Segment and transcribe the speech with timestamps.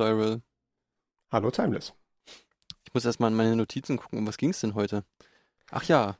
[0.00, 0.40] Cyril.
[1.30, 1.92] Hallo Timeless.
[2.86, 5.04] Ich muss erstmal in meine Notizen gucken, um was ging es denn heute?
[5.70, 6.16] Ach ja,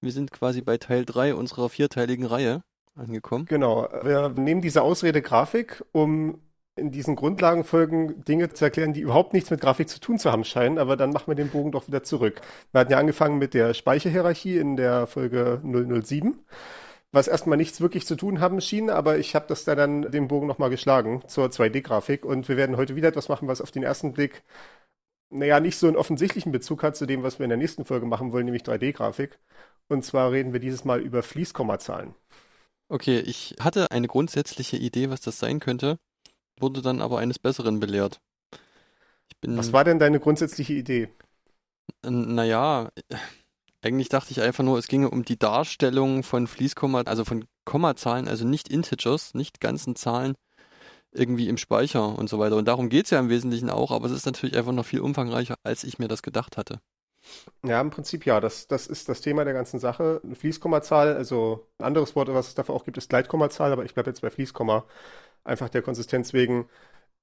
[0.00, 2.64] wir sind quasi bei Teil 3 unserer vierteiligen Reihe
[2.96, 3.46] angekommen.
[3.46, 6.40] Genau, wir nehmen diese Ausrede Grafik, um
[6.74, 10.42] in diesen Grundlagenfolgen Dinge zu erklären, die überhaupt nichts mit Grafik zu tun zu haben
[10.42, 12.40] scheinen, aber dann machen wir den Bogen doch wieder zurück.
[12.72, 16.44] Wir hatten ja angefangen mit der Speicherhierarchie in der Folge 007,
[17.16, 20.28] was erstmal nichts wirklich zu tun haben schien, aber ich habe das da dann den
[20.28, 23.82] Bogen nochmal geschlagen zur 2D-Grafik und wir werden heute wieder etwas machen, was auf den
[23.82, 24.44] ersten Blick
[25.30, 28.06] naja, nicht so einen offensichtlichen Bezug hat zu dem, was wir in der nächsten Folge
[28.06, 29.38] machen wollen, nämlich 3D-Grafik.
[29.88, 32.14] Und zwar reden wir dieses Mal über Fließkommazahlen.
[32.88, 35.98] Okay, ich hatte eine grundsätzliche Idee, was das sein könnte,
[36.60, 38.20] wurde dann aber eines Besseren belehrt.
[39.42, 41.08] was war denn deine grundsätzliche Idee?
[42.04, 42.90] Naja,
[43.86, 48.26] eigentlich dachte ich einfach nur, es ginge um die Darstellung von Fließkomma, also von Kommazahlen,
[48.26, 50.34] also nicht Integers, nicht ganzen Zahlen,
[51.12, 52.56] irgendwie im Speicher und so weiter.
[52.56, 55.00] Und darum geht es ja im Wesentlichen auch, aber es ist natürlich einfach noch viel
[55.00, 56.80] umfangreicher, als ich mir das gedacht hatte.
[57.64, 58.40] Ja, im Prinzip ja.
[58.40, 60.20] Das, das ist das Thema der ganzen Sache.
[60.24, 63.94] Eine Fließkommazahl, also ein anderes Wort, was es dafür auch gibt, ist Gleitkommazahl, aber ich
[63.94, 64.84] bleibe jetzt bei Fließkomma.
[65.44, 66.68] Einfach der Konsistenz wegen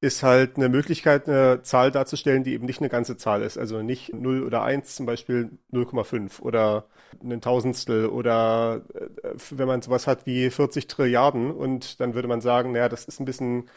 [0.04, 3.58] ist halt eine Möglichkeit, eine Zahl darzustellen, die eben nicht eine ganze Zahl ist.
[3.58, 6.88] Also nicht 0 oder 1, zum Beispiel 0,5 oder
[7.24, 12.42] ein Tausendstel oder äh, wenn man sowas hat wie 40 Trilliarden und dann würde man
[12.42, 13.70] sagen, naja, das ist ein bisschen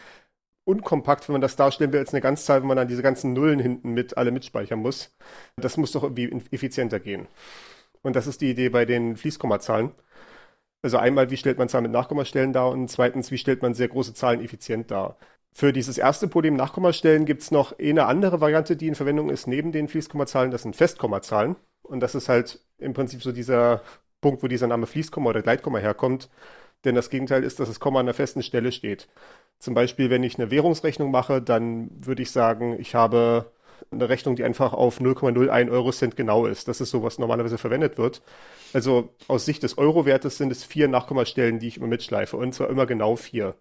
[0.64, 3.60] unkompakt, wenn man das darstellen will als eine Ganzzahl, wenn man dann diese ganzen Nullen
[3.60, 5.15] hinten mit alle mitspeichern muss.
[5.56, 7.28] Das muss doch irgendwie effizienter gehen.
[8.03, 9.92] Und das ist die Idee bei den Fließkommazahlen.
[10.82, 13.88] Also einmal, wie stellt man Zahlen mit Nachkommastellen dar und zweitens, wie stellt man sehr
[13.88, 15.16] große Zahlen effizient dar.
[15.59, 19.47] Für dieses erste Problem Nachkommastellen gibt es noch eine andere Variante, die in Verwendung ist
[19.47, 20.50] neben den Fließkommazahlen.
[20.50, 21.56] Das sind Festkommazahlen.
[21.83, 23.81] Und das ist halt im Prinzip so dieser
[24.21, 26.28] Punkt, wo dieser Name Fließkomma oder Gleitkomma herkommt.
[26.84, 29.09] Denn das Gegenteil ist, dass das Komma an einer festen Stelle steht.
[29.59, 33.50] Zum Beispiel, wenn ich eine Währungsrechnung mache, dann würde ich sagen, ich habe
[33.91, 36.69] eine Rechnung, die einfach auf 0,01 Eurocent genau ist.
[36.69, 38.21] Das ist so, was normalerweise verwendet wird.
[38.75, 42.37] Also aus Sicht des Euro-Wertes sind es vier Nachkommastellen, die ich immer mitschleife.
[42.37, 43.55] Und zwar immer genau vier.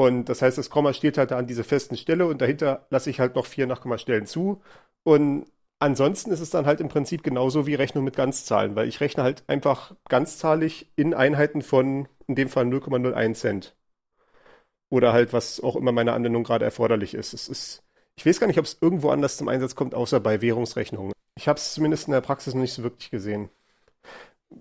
[0.00, 3.10] Und das heißt, das Komma steht halt da an dieser festen Stelle und dahinter lasse
[3.10, 4.62] ich halt noch vier Nachkommastellen zu.
[5.02, 5.44] Und
[5.78, 9.24] ansonsten ist es dann halt im Prinzip genauso wie Rechnung mit Ganzzahlen, weil ich rechne
[9.24, 13.76] halt einfach ganzzahlig in Einheiten von, in dem Fall 0,01 Cent.
[14.88, 17.34] Oder halt, was auch immer meiner Anwendung gerade erforderlich ist.
[17.34, 17.82] Es ist,
[18.16, 21.12] ich weiß gar nicht, ob es irgendwo anders zum Einsatz kommt, außer bei Währungsrechnungen.
[21.36, 23.50] Ich habe es zumindest in der Praxis noch nicht so wirklich gesehen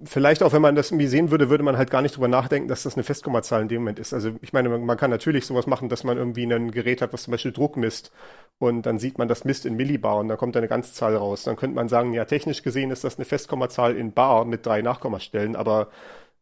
[0.03, 2.67] vielleicht auch, wenn man das irgendwie sehen würde, würde man halt gar nicht drüber nachdenken,
[2.67, 4.13] dass das eine Festkommazahl in dem Moment ist.
[4.13, 7.23] Also ich meine, man, kann natürlich sowas machen, dass man irgendwie ein Gerät hat, was
[7.23, 8.11] zum Beispiel Druck misst
[8.59, 11.43] und dann sieht man das misst in Millibar und dann kommt eine Ganzzahl raus.
[11.43, 14.81] Dann könnte man sagen, ja, technisch gesehen ist das eine Festkommazahl in Bar mit drei
[14.81, 15.89] Nachkommastellen, aber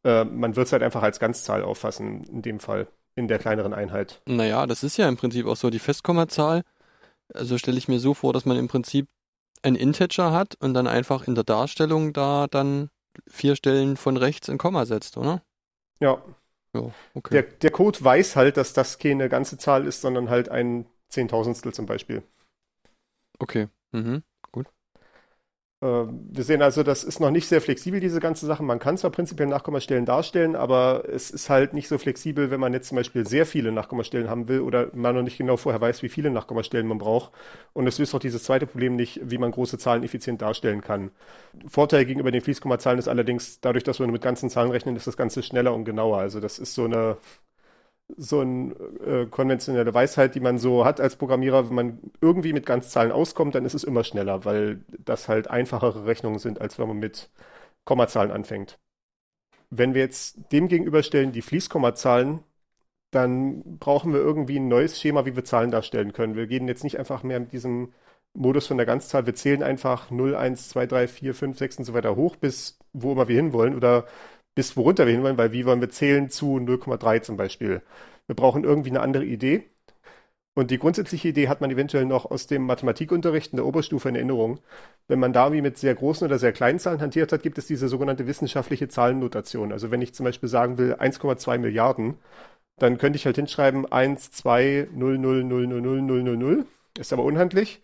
[0.03, 3.73] äh, man wird es halt einfach als Ganzzahl auffassen in dem Fall, in der kleineren
[3.73, 4.21] Einheit.
[4.25, 6.63] Naja, das ist ja im Prinzip auch so die Festkommazahl.
[7.33, 9.07] Also stelle ich mir so vor, dass man im Prinzip
[9.63, 12.89] ein Integer hat und dann einfach in der Darstellung da dann
[13.27, 15.43] vier Stellen von rechts ein Komma setzt, oder?
[15.99, 16.21] Ja.
[16.73, 17.33] ja okay.
[17.33, 21.73] Der, der Code weiß halt, dass das keine ganze Zahl ist, sondern halt ein Zehntausendstel
[21.73, 22.23] zum Beispiel.
[23.39, 23.67] Okay.
[23.91, 24.23] Mhm.
[25.79, 28.63] Ähm, wir sehen also, das ist noch nicht sehr flexibel, diese ganze Sache.
[28.63, 32.73] Man kann zwar prinzipiell Nachkommastellen darstellen, aber es ist halt nicht so flexibel, wenn man
[32.73, 36.01] jetzt zum Beispiel sehr viele Nachkommastellen haben will oder man noch nicht genau vorher weiß,
[36.01, 37.31] wie viele Nachkommastellen man braucht.
[37.73, 41.11] Und es löst auch dieses zweite Problem nicht, wie man große Zahlen effizient darstellen kann.
[41.67, 45.17] Vorteil gegenüber den Fließkommazahlen ist allerdings, dadurch, dass wir mit ganzen Zahlen rechnen, ist das
[45.17, 46.17] Ganze schneller und genauer.
[46.17, 47.17] Also das ist so eine
[48.15, 48.73] so eine
[49.05, 53.55] äh, konventionelle Weisheit, die man so hat als Programmierer, wenn man irgendwie mit Ganzzahlen auskommt,
[53.55, 57.29] dann ist es immer schneller, weil das halt einfachere Rechnungen sind, als wenn man mit
[57.85, 58.79] Kommazahlen anfängt.
[59.69, 62.43] Wenn wir jetzt dem gegenüberstellen die Fließkommazahlen,
[63.11, 66.35] dann brauchen wir irgendwie ein neues Schema, wie wir Zahlen darstellen können.
[66.35, 67.93] Wir gehen jetzt nicht einfach mehr mit diesem
[68.33, 69.25] Modus von der Ganzzahl.
[69.25, 72.79] Wir zählen einfach 0, 1, 2, 3, 4, 5, 6 und so weiter hoch, bis
[72.93, 73.75] wo immer wir hinwollen.
[73.75, 74.05] Oder
[74.57, 77.83] bis worunter wir hinwollen, weil wie wollen wir zählen zu 0,3 zum Beispiel.
[78.25, 79.69] Wir brauchen irgendwie eine andere Idee.
[80.55, 84.15] Und die grundsätzliche Idee hat man eventuell noch aus dem Mathematikunterricht in der Oberstufe in
[84.15, 84.59] Erinnerung.
[85.07, 87.67] Wenn man da wie mit sehr großen oder sehr kleinen Zahlen hantiert hat, gibt es
[87.67, 89.71] diese sogenannte wissenschaftliche Zahlennotation.
[89.71, 92.15] Also wenn ich zum Beispiel sagen will 1,2 Milliarden,
[92.79, 96.65] dann könnte ich halt hinschreiben 1, 2, 0, 0, 0, 0, 0, 0, 0, 0.
[96.97, 97.79] Ist aber unhandlich.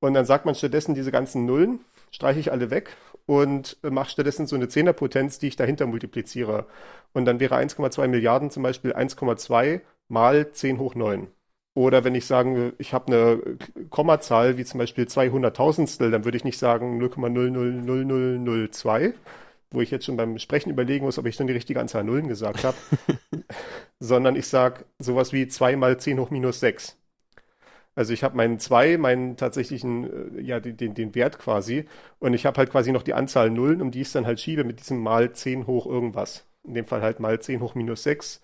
[0.00, 1.78] Und dann sagt man stattdessen diese ganzen Nullen,
[2.10, 2.96] streiche ich alle weg
[3.28, 6.66] und mache stattdessen so eine Zehnerpotenz, die ich dahinter multipliziere.
[7.12, 11.28] Und dann wäre 1,2 Milliarden zum Beispiel 1,2 mal 10 hoch 9.
[11.74, 13.58] Oder wenn ich sagen, ich habe eine
[13.90, 19.12] Kommazahl wie zum Beispiel 200.000stel, dann würde ich nicht sagen 0,000002,
[19.72, 22.28] wo ich jetzt schon beim Sprechen überlegen muss, ob ich dann die richtige Anzahl Nullen
[22.28, 22.78] gesagt habe,
[24.00, 26.97] sondern ich sage sowas wie 2 mal 10 hoch minus 6.
[27.98, 31.88] Also ich habe meinen 2, meinen tatsächlichen, äh, ja, den, den, Wert quasi.
[32.20, 34.62] Und ich habe halt quasi noch die Anzahl Nullen, um die ich dann halt schiebe
[34.62, 36.46] mit diesem mal 10 hoch irgendwas.
[36.62, 38.40] In dem Fall halt mal 10 hoch minus 6.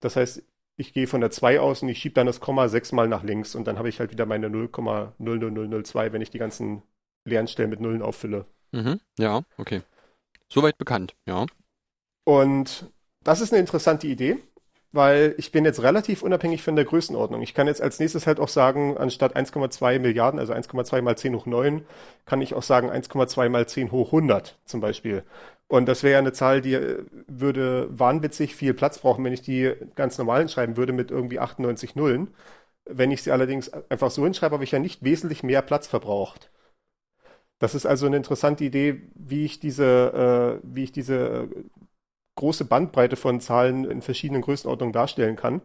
[0.00, 0.42] Das heißt,
[0.78, 3.24] ich gehe von der 2 aus und ich schiebe dann das Komma 6 mal nach
[3.24, 6.82] links und dann habe ich halt wieder meine 0,00002, wenn ich die ganzen
[7.26, 8.46] leeren Stellen mit Nullen auffülle.
[8.72, 9.00] Mhm.
[9.18, 9.82] Ja, okay.
[10.50, 11.44] Soweit bekannt, ja.
[12.24, 12.90] Und
[13.22, 14.38] das ist eine interessante Idee
[14.92, 17.42] weil ich bin jetzt relativ unabhängig von der Größenordnung.
[17.42, 21.34] Ich kann jetzt als nächstes halt auch sagen, anstatt 1,2 Milliarden, also 1,2 mal 10
[21.36, 21.84] hoch 9,
[22.24, 25.24] kann ich auch sagen 1,2 mal 10 hoch 100 zum Beispiel.
[25.68, 29.42] Und das wäre ja eine Zahl, die äh, würde wahnwitzig viel Platz brauchen, wenn ich
[29.42, 32.34] die ganz normal hinschreiben würde mit irgendwie 98 Nullen.
[32.86, 36.50] Wenn ich sie allerdings einfach so hinschreibe, habe ich ja nicht wesentlich mehr Platz verbraucht.
[37.58, 41.48] Das ist also eine interessante Idee, wie ich diese, äh, wie ich diese
[42.38, 45.62] große Bandbreite von Zahlen in verschiedenen Größenordnungen darstellen kann.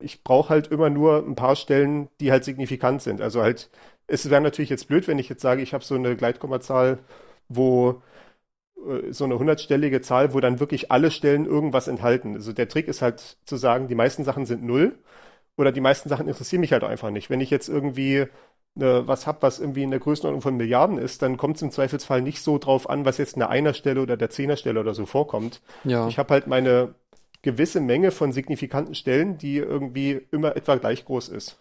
[0.00, 3.20] Ich brauche halt immer nur ein paar Stellen, die halt signifikant sind.
[3.22, 3.70] Also halt,
[4.08, 6.98] es wäre natürlich jetzt blöd, wenn ich jetzt sage, ich habe so eine Gleitkommazahl,
[7.48, 8.02] wo
[8.86, 12.34] äh, so eine hundertstellige Zahl, wo dann wirklich alle Stellen irgendwas enthalten.
[12.34, 14.98] Also der Trick ist halt zu sagen, die meisten Sachen sind null
[15.56, 17.30] oder die meisten Sachen interessieren mich halt einfach nicht.
[17.30, 18.26] Wenn ich jetzt irgendwie
[18.74, 22.22] was habe, was irgendwie in der Größenordnung von Milliarden ist, dann kommt es im Zweifelsfall
[22.22, 25.60] nicht so drauf an, was jetzt eine Einerstelle oder der Zehnerstelle oder so vorkommt.
[25.84, 26.08] Ja.
[26.08, 26.94] Ich habe halt meine
[27.42, 31.58] gewisse Menge von signifikanten Stellen, die irgendwie immer etwa gleich groß ist.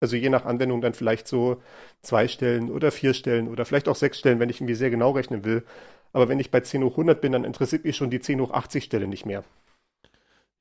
[0.00, 1.62] Also je nach Anwendung dann vielleicht so
[2.02, 5.12] zwei Stellen oder vier Stellen oder vielleicht auch sechs Stellen, wenn ich irgendwie sehr genau
[5.12, 5.64] rechnen will.
[6.12, 8.52] Aber wenn ich bei 10 hoch 100 bin, dann interessiert mich schon die 10 hoch
[8.52, 9.44] 80 Stelle nicht mehr.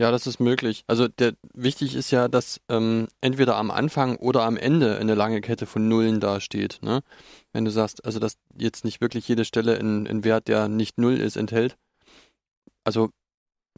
[0.03, 0.83] Ja, das ist möglich.
[0.85, 5.39] Also der, wichtig ist ja, dass ähm, entweder am Anfang oder am Ende eine lange
[5.39, 6.79] Kette von Nullen dasteht.
[6.81, 7.03] Ne?
[7.53, 11.21] Wenn du sagst, also dass jetzt nicht wirklich jede Stelle einen Wert, der nicht Null
[11.21, 11.77] ist, enthält.
[12.83, 13.11] Also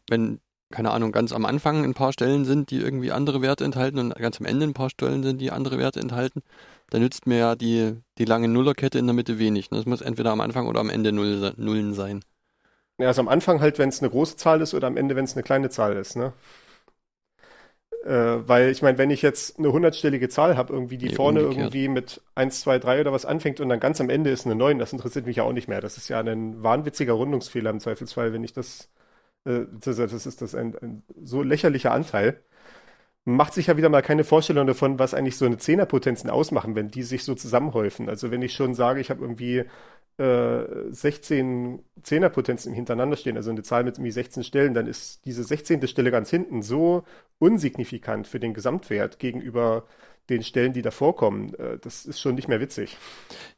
[0.10, 0.40] wenn,
[0.72, 4.16] keine Ahnung, ganz am Anfang ein paar Stellen sind, die irgendwie andere Werte enthalten und
[4.16, 6.42] ganz am Ende ein paar Stellen sind, die andere Werte enthalten,
[6.90, 9.70] dann nützt mir ja die, die lange Nullerkette in der Mitte wenig.
[9.70, 9.78] Ne?
[9.78, 12.22] Das muss entweder am Anfang oder am Ende Null, Nullen sein.
[13.00, 15.26] Ja, also am Anfang halt, wenn es eine große Zahl ist oder am Ende, wenn
[15.26, 16.34] es eine kleine Zahl ist, ne?
[18.04, 21.42] Äh, weil ich meine, wenn ich jetzt eine hundertstellige Zahl habe, irgendwie, die nee, vorne
[21.42, 21.74] umgekehrt.
[21.74, 24.56] irgendwie mit 1, 2, 3 oder was anfängt und dann ganz am Ende ist eine
[24.56, 25.82] 9, das interessiert mich ja auch nicht mehr.
[25.82, 28.92] Das ist ja ein wahnwitziger Rundungsfehler im Zweifelsfall, wenn ich das,
[29.46, 32.42] äh, das, das ist das ein, ein so lächerlicher Anteil.
[33.26, 36.90] macht sich ja wieder mal keine Vorstellung davon, was eigentlich so eine Zehnerpotenzen ausmachen, wenn
[36.90, 38.10] die sich so zusammenhäufen.
[38.10, 39.66] Also wenn ich schon sage, ich habe irgendwie
[40.18, 45.44] äh, 16 Zehnerpotenzen hintereinander stehen, also eine Zahl mit irgendwie 16 Stellen, dann ist diese
[45.44, 45.88] 16.
[45.88, 47.04] Stelle ganz hinten so
[47.40, 49.86] unsignifikant für den Gesamtwert gegenüber
[50.30, 51.54] den Stellen, die davor kommen.
[51.56, 52.98] Äh, das ist schon nicht mehr witzig.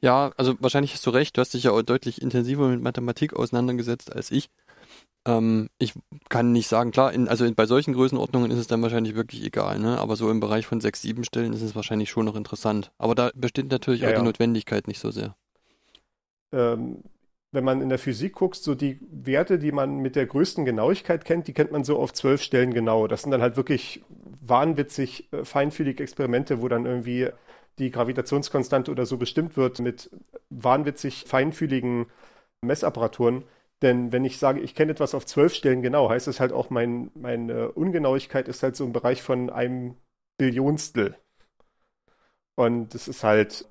[0.01, 1.37] Ja, also wahrscheinlich hast du recht.
[1.37, 4.49] Du hast dich ja auch deutlich intensiver mit Mathematik auseinandergesetzt als ich.
[5.27, 5.93] Ähm, ich
[6.29, 9.43] kann nicht sagen, klar, in, also in, bei solchen Größenordnungen ist es dann wahrscheinlich wirklich
[9.43, 9.99] egal, ne?
[9.99, 12.91] aber so im Bereich von 6, 7 Stellen ist es wahrscheinlich schon noch interessant.
[12.97, 15.35] Aber da besteht natürlich ja, auch die Notwendigkeit nicht so sehr
[16.51, 17.03] ähm,
[17.51, 21.25] wenn man in der Physik guckt, so die Werte, die man mit der größten Genauigkeit
[21.25, 23.07] kennt, die kennt man so auf zwölf Stellen genau.
[23.07, 24.03] Das sind dann halt wirklich
[24.41, 27.29] wahnwitzig äh, feinfühlige Experimente, wo dann irgendwie
[27.79, 30.09] die Gravitationskonstante oder so bestimmt wird mit
[30.49, 32.07] wahnwitzig feinfühligen
[32.61, 33.43] Messapparaturen.
[33.81, 36.69] Denn wenn ich sage, ich kenne etwas auf zwölf Stellen genau, heißt es halt auch,
[36.69, 39.95] mein, meine Ungenauigkeit ist halt so im Bereich von einem
[40.37, 41.15] Billionstel.
[42.55, 43.65] Und das ist halt,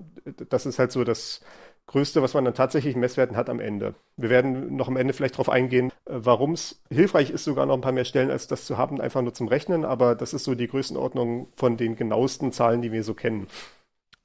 [0.49, 1.41] das ist halt so das,
[1.87, 3.95] Größte, was man dann tatsächlich in Messwerten hat am Ende.
[4.17, 7.75] Wir werden noch am Ende vielleicht darauf eingehen, äh, warum es hilfreich ist, sogar noch
[7.75, 10.43] ein paar mehr Stellen als das zu haben, einfach nur zum Rechnen, aber das ist
[10.43, 13.47] so die Größenordnung von den genauesten Zahlen, die wir so kennen.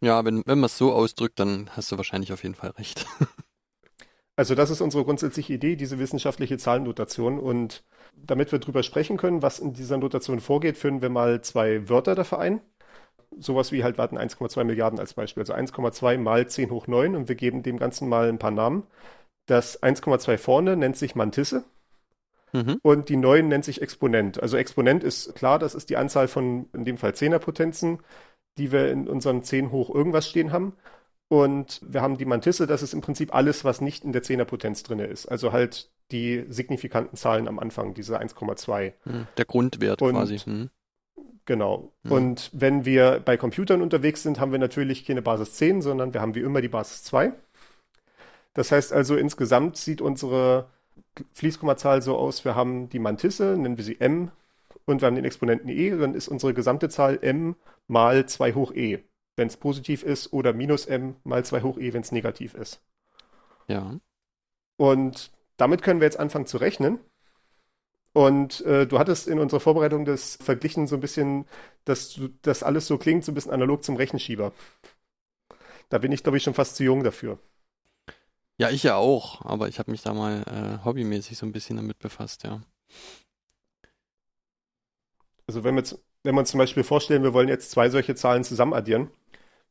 [0.00, 3.07] Ja, wenn, wenn man es so ausdrückt, dann hast du wahrscheinlich auf jeden Fall recht.
[4.37, 9.42] also das ist unsere grundsätzliche Idee, diese wissenschaftliche Zahlennotation und damit wir drüber sprechen können,
[9.42, 12.61] was in dieser Notation vorgeht, führen wir mal zwei Wörter dafür ein
[13.38, 17.14] sowas wie halt, wir hatten 1,2 Milliarden als Beispiel, also 1,2 mal 10 hoch 9
[17.16, 18.84] und wir geben dem Ganzen mal ein paar Namen.
[19.46, 21.64] Das 1,2 vorne nennt sich Mantisse
[22.52, 22.78] mhm.
[22.82, 24.40] und die 9 nennt sich Exponent.
[24.42, 28.00] Also Exponent ist klar, das ist die Anzahl von, in dem Fall 10er Potenzen,
[28.58, 30.74] die wir in unserem 10 hoch irgendwas stehen haben.
[31.28, 34.44] Und wir haben die Mantisse, das ist im Prinzip alles, was nicht in der 10er
[34.44, 35.26] Potenz drin ist.
[35.26, 38.92] Also halt die signifikanten Zahlen am Anfang, diese 1,2.
[39.04, 40.38] Hm, Der Grundwert Und- quasi.
[40.38, 40.70] Hm.
[41.44, 41.92] Genau.
[42.04, 42.12] Mhm.
[42.12, 46.20] Und wenn wir bei Computern unterwegs sind, haben wir natürlich keine Basis 10, sondern wir
[46.20, 47.32] haben wie immer die Basis 2.
[48.54, 50.68] Das heißt also, insgesamt sieht unsere
[51.34, 54.30] Fließkommazahl so aus, wir haben die Mantisse, nennen wir sie m,
[54.84, 57.56] und wir haben den Exponenten e, dann ist unsere gesamte Zahl m
[57.87, 59.00] mal 2 hoch e,
[59.37, 62.82] wenn es positiv ist, oder minus m mal 2 hoch e, wenn es negativ ist.
[63.68, 63.99] Ja.
[64.76, 66.99] Und damit können wir jetzt anfangen zu rechnen.
[68.12, 71.47] Und äh, du hattest in unserer Vorbereitung das verglichen so ein bisschen,
[71.85, 74.52] dass das alles so klingt, so ein bisschen analog zum Rechenschieber.
[75.88, 77.38] Da bin ich, glaube ich, schon fast zu jung dafür.
[78.59, 81.76] Ja, ich ja auch, aber ich habe mich da mal äh, hobbymäßig so ein bisschen
[81.76, 82.61] damit befasst, ja.
[85.47, 85.83] Also wenn wir,
[86.23, 89.11] wenn wir uns zum Beispiel vorstellen, wir wollen jetzt zwei solche Zahlen zusammen addieren.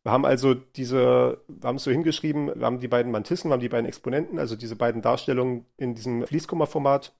[0.03, 3.53] Wir haben also diese, wir haben es so hingeschrieben, wir haben die beiden Mantissen, wir
[3.53, 7.13] haben die beiden Exponenten, also diese beiden Darstellungen in diesem Fließkomma-Format.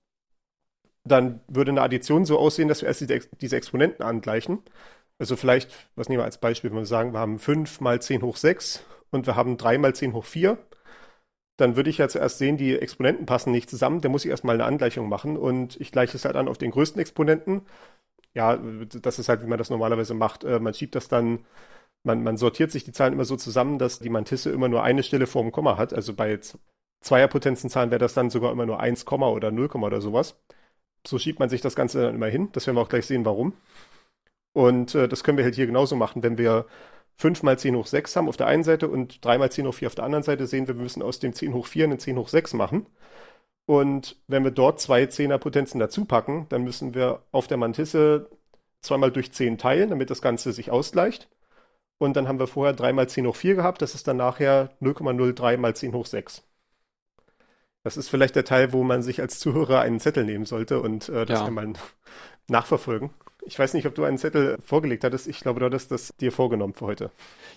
[1.04, 4.60] Dann würde eine Addition so aussehen, dass wir erst diese, Ex- diese Exponenten angleichen.
[5.20, 8.22] Also vielleicht, was nehmen wir als Beispiel, wenn wir sagen, wir haben 5 mal 10
[8.22, 10.58] hoch 6 und wir haben 3 mal 10 hoch 4,
[11.58, 14.56] dann würde ich ja zuerst sehen, die Exponenten passen nicht zusammen, dann muss ich erstmal
[14.56, 17.62] eine Angleichung machen und ich gleiche es halt an auf den größten Exponenten.
[18.34, 20.44] Ja, das ist halt, wie man das normalerweise macht.
[20.44, 21.46] Äh, Man schiebt das dann,
[22.04, 25.04] man, man sortiert sich die Zahlen immer so zusammen, dass die Mantisse immer nur eine
[25.04, 25.94] Stelle vor dem Komma hat.
[25.94, 26.40] Also bei
[27.02, 30.38] Zweierpotenzenzahlen wäre das dann sogar immer nur 1, Komma oder 0, Komma oder sowas.
[31.08, 32.50] So schiebt man sich das Ganze dann immer hin.
[32.54, 33.54] Das werden wir auch gleich sehen, warum.
[34.54, 36.24] Und äh, das können wir halt hier genauso machen.
[36.24, 36.66] Wenn wir
[37.18, 39.74] 5 mal 10 hoch 6 haben auf der einen Seite und 3 mal 10 hoch
[39.74, 42.00] 4 auf der anderen Seite, sehen wir, wir müssen aus dem 10 hoch 4 einen
[42.00, 42.88] 10 hoch 6 machen.
[43.66, 48.30] Und wenn wir dort zwei Zehnerpotenzen dazu packen, dann müssen wir auf der Mantisse
[48.82, 51.30] zweimal durch 10 teilen, damit das Ganze sich ausgleicht.
[52.00, 53.82] Und dann haben wir vorher 3 mal 10 hoch 4 gehabt.
[53.82, 56.44] Das ist dann nachher 0,03 mal 10 hoch 6.
[57.84, 61.10] Das ist vielleicht der Teil, wo man sich als Zuhörer einen Zettel nehmen sollte und
[61.10, 61.46] äh, das Ja.
[61.46, 61.78] kann man
[62.48, 63.10] nachverfolgen.
[63.44, 65.28] Ich weiß nicht, ob du einen Zettel vorgelegt hattest.
[65.28, 67.10] Ich glaube, du hattest das dir vorgenommen für heute.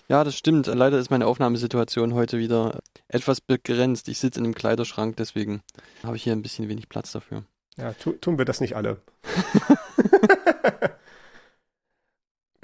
[0.07, 0.65] Ja, das stimmt.
[0.65, 4.07] Leider ist meine Aufnahmesituation heute wieder etwas begrenzt.
[4.09, 5.61] Ich sitze in einem Kleiderschrank, deswegen
[6.03, 7.43] habe ich hier ein bisschen wenig Platz dafür.
[7.77, 8.97] Ja, tu, tun wir das nicht alle.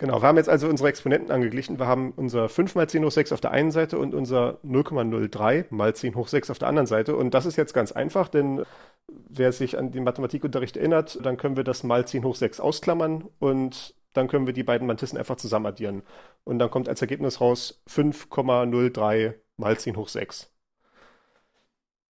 [0.02, 1.78] Genau, wir haben jetzt also unsere Exponenten angeglichen.
[1.78, 5.66] Wir haben unser 5 mal 10 hoch 6 auf der einen Seite und unser 0,03
[5.70, 7.16] mal 10 hoch 6 auf der anderen Seite.
[7.16, 8.64] Und das ist jetzt ganz einfach, denn
[9.08, 13.30] wer sich an den Mathematikunterricht erinnert, dann können wir das mal 10 hoch 6 ausklammern
[13.38, 16.02] und dann können wir die beiden Mantissen einfach zusammen addieren.
[16.46, 20.52] Und dann kommt als Ergebnis raus 5,03 mal 10 hoch 6.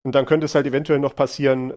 [0.03, 1.74] Und dann könnte es halt eventuell noch passieren,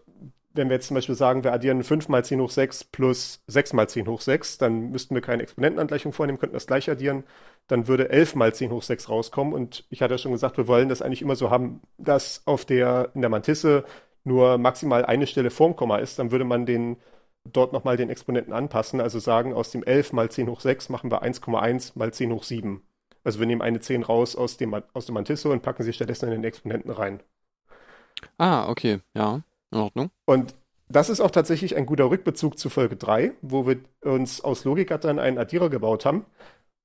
[0.54, 3.72] wenn wir jetzt zum Beispiel sagen, wir addieren 5 mal 10 hoch 6 plus 6
[3.72, 7.24] mal 10 hoch 6, dann müssten wir keine Exponentenangleichung vornehmen, könnten das gleich addieren.
[7.66, 9.52] Dann würde 11 mal 10 hoch 6 rauskommen.
[9.52, 12.64] Und ich hatte ja schon gesagt, wir wollen das eigentlich immer so haben, dass auf
[12.64, 13.84] der, in der Mantisse
[14.22, 16.18] nur maximal eine Stelle vorm Komma ist.
[16.18, 16.96] Dann würde man den
[17.44, 19.00] dort nochmal den Exponenten anpassen.
[19.00, 22.44] Also sagen, aus dem 11 mal 10 hoch 6 machen wir 1,1 mal 10 hoch
[22.44, 22.80] 7.
[23.24, 26.26] Also wir nehmen eine 10 raus aus dem, aus der Mantisse und packen sie stattdessen
[26.26, 27.20] in den Exponenten rein.
[28.38, 29.42] Ah, okay, ja,
[29.74, 30.10] in Ordnung.
[30.24, 30.54] Und
[30.88, 35.18] das ist auch tatsächlich ein guter Rückbezug zu Folge 3, wo wir uns aus Logikgattern
[35.18, 36.24] einen Addierer gebaut haben,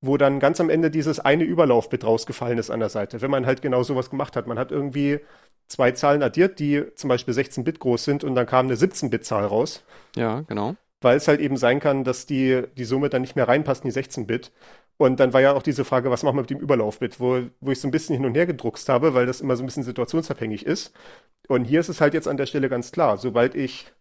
[0.02, 3.46] wo dann ganz am Ende dieses eine Überlaufbit rausgefallen ist an der Seite, wenn man
[3.46, 4.48] halt genau sowas gemacht hat.
[4.48, 5.20] Man hat irgendwie
[5.68, 9.46] zwei Zahlen addiert, die zum Beispiel 16 Bit groß sind und dann kam eine 17-Bit-Zahl
[9.46, 9.84] raus,
[10.16, 10.76] Ja, genau.
[11.02, 13.92] weil es halt eben sein kann, dass die, die Summe dann nicht mehr reinpasst in
[13.92, 14.52] die 16-Bit.
[15.00, 17.72] Und dann war ja auch diese Frage, was machen wir mit dem Überlaufbit, wo, wo
[17.72, 19.84] ich so ein bisschen hin und her gedruckst habe, weil das immer so ein bisschen
[19.84, 20.94] situationsabhängig ist.
[21.48, 23.92] Und hier ist es halt jetzt an der Stelle ganz klar, sobald ich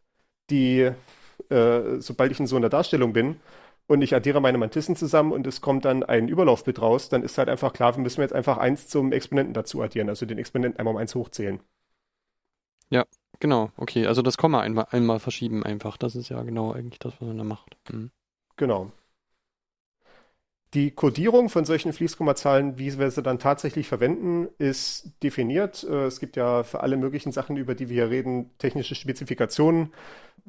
[0.50, 0.90] die,
[1.50, 3.36] äh, sobald ich in so einer Darstellung bin
[3.86, 7.38] und ich addiere meine Mantissen zusammen und es kommt dann ein Überlaufbit raus, dann ist
[7.38, 10.80] halt einfach klar, wir müssen jetzt einfach eins zum Exponenten dazu addieren, also den Exponenten
[10.80, 11.60] einmal um eins hochzählen.
[13.40, 14.06] Genau, okay.
[14.06, 15.96] Also das Komma einmal, einmal verschieben einfach.
[15.96, 17.76] Das ist ja genau eigentlich das, was man da macht.
[17.90, 18.10] Mhm.
[18.56, 18.90] Genau.
[20.74, 25.82] Die Codierung von solchen Fließkommazahlen, wie wir sie dann tatsächlich verwenden, ist definiert.
[25.84, 29.94] Äh, Es gibt ja für alle möglichen Sachen, über die wir hier reden, technische Spezifikationen.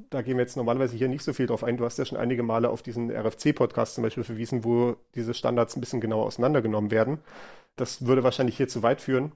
[0.09, 1.77] Da gehen wir jetzt normalerweise hier nicht so viel drauf ein.
[1.77, 5.75] Du hast ja schon einige Male auf diesen RFC-Podcast zum Beispiel verwiesen, wo diese Standards
[5.77, 7.19] ein bisschen genauer auseinandergenommen werden.
[7.77, 9.33] Das würde wahrscheinlich hier zu weit führen.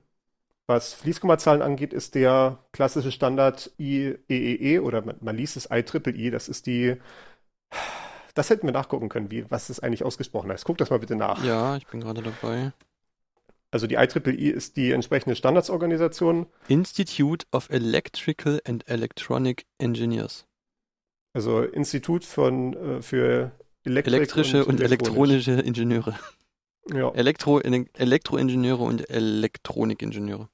[0.67, 6.31] Was Fließkommazahlen angeht, ist der klassische Standard IEEE oder man, man liest es IEEE.
[6.31, 6.97] Das ist die
[8.33, 10.65] das hätten wir nachgucken können, wie, was das eigentlich ausgesprochen heißt.
[10.65, 11.43] Guck das mal bitte nach.
[11.43, 12.71] Ja, ich bin gerade dabei.
[13.71, 16.45] Also die IEEE ist die entsprechende Standardsorganisation.
[16.67, 20.45] Institute of Electrical and Electronic Engineers.
[21.33, 23.51] Also Institut von, äh, für
[23.83, 25.47] Elektrik Elektrische und, elektronisch.
[25.47, 26.15] elektronische Ingenieure.
[26.93, 27.11] Ja.
[27.13, 30.49] Elektro, Elektroingenieure und Elektronikingenieure.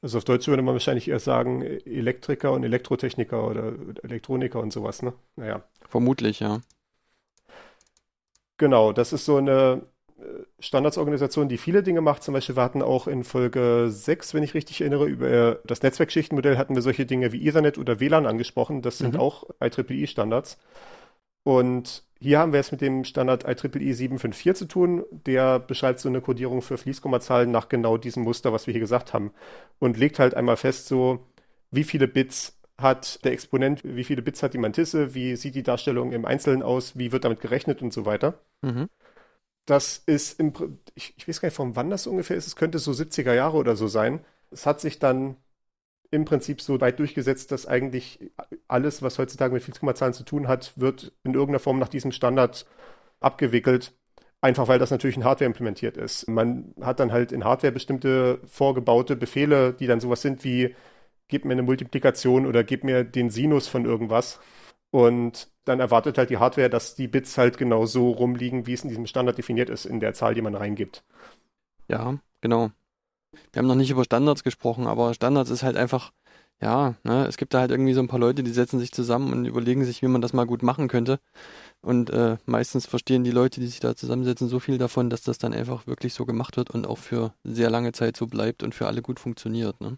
[0.00, 5.02] Also auf Deutsch würde man wahrscheinlich eher sagen Elektriker und Elektrotechniker oder Elektroniker und sowas,
[5.02, 5.12] ne?
[5.36, 5.62] Naja.
[5.88, 6.60] Vermutlich, ja.
[8.58, 9.82] Genau, das ist so eine
[10.18, 10.22] äh,
[10.58, 12.22] Standardsorganisation, die viele Dinge macht.
[12.22, 16.56] Zum Beispiel, wir hatten auch in Folge 6, wenn ich richtig erinnere, über das Netzwerkschichtenmodell
[16.56, 18.82] hatten wir solche Dinge wie Ethernet oder WLAN angesprochen.
[18.82, 19.20] Das sind mhm.
[19.20, 20.58] auch IEEE-Standards.
[21.44, 25.04] Und hier haben wir es mit dem Standard IEEE 754 zu tun.
[25.10, 29.12] Der beschreibt so eine Codierung für Fließkommazahlen nach genau diesem Muster, was wir hier gesagt
[29.12, 29.32] haben.
[29.78, 31.20] Und legt halt einmal fest, so,
[31.70, 35.62] wie viele Bits hat der Exponent, wie viele Bits hat die Mantisse, wie sieht die
[35.62, 38.38] Darstellung im Einzelnen aus, wie wird damit gerechnet und so weiter.
[38.62, 38.88] Mhm.
[39.64, 40.52] Das ist im,
[40.94, 42.46] ich, ich weiß gar nicht, von wann das ungefähr ist.
[42.46, 44.24] Es könnte so 70er Jahre oder so sein.
[44.50, 45.36] Es hat sich dann
[46.10, 48.30] im Prinzip so weit durchgesetzt, dass eigentlich
[48.68, 52.66] alles, was heutzutage mit Vielkommazahlen zu tun hat, wird in irgendeiner Form nach diesem Standard
[53.20, 53.92] abgewickelt.
[54.40, 56.28] Einfach weil das natürlich in Hardware implementiert ist.
[56.28, 60.76] Man hat dann halt in Hardware bestimmte vorgebaute Befehle, die dann sowas sind wie,
[61.28, 64.40] gib mir eine Multiplikation oder gib mir den Sinus von irgendwas.
[64.90, 68.82] Und dann erwartet halt die Hardware, dass die Bits halt genau so rumliegen, wie es
[68.84, 71.04] in diesem Standard definiert ist, in der Zahl, die man reingibt.
[71.88, 72.70] Ja, genau.
[73.52, 76.12] Wir haben noch nicht über Standards gesprochen, aber Standards ist halt einfach,
[76.60, 79.32] ja, ne, es gibt da halt irgendwie so ein paar Leute, die setzen sich zusammen
[79.32, 81.20] und überlegen sich, wie man das mal gut machen könnte.
[81.82, 85.38] Und äh, meistens verstehen die Leute, die sich da zusammensetzen, so viel davon, dass das
[85.38, 88.74] dann einfach wirklich so gemacht wird und auch für sehr lange Zeit so bleibt und
[88.74, 89.80] für alle gut funktioniert.
[89.80, 89.96] Ne?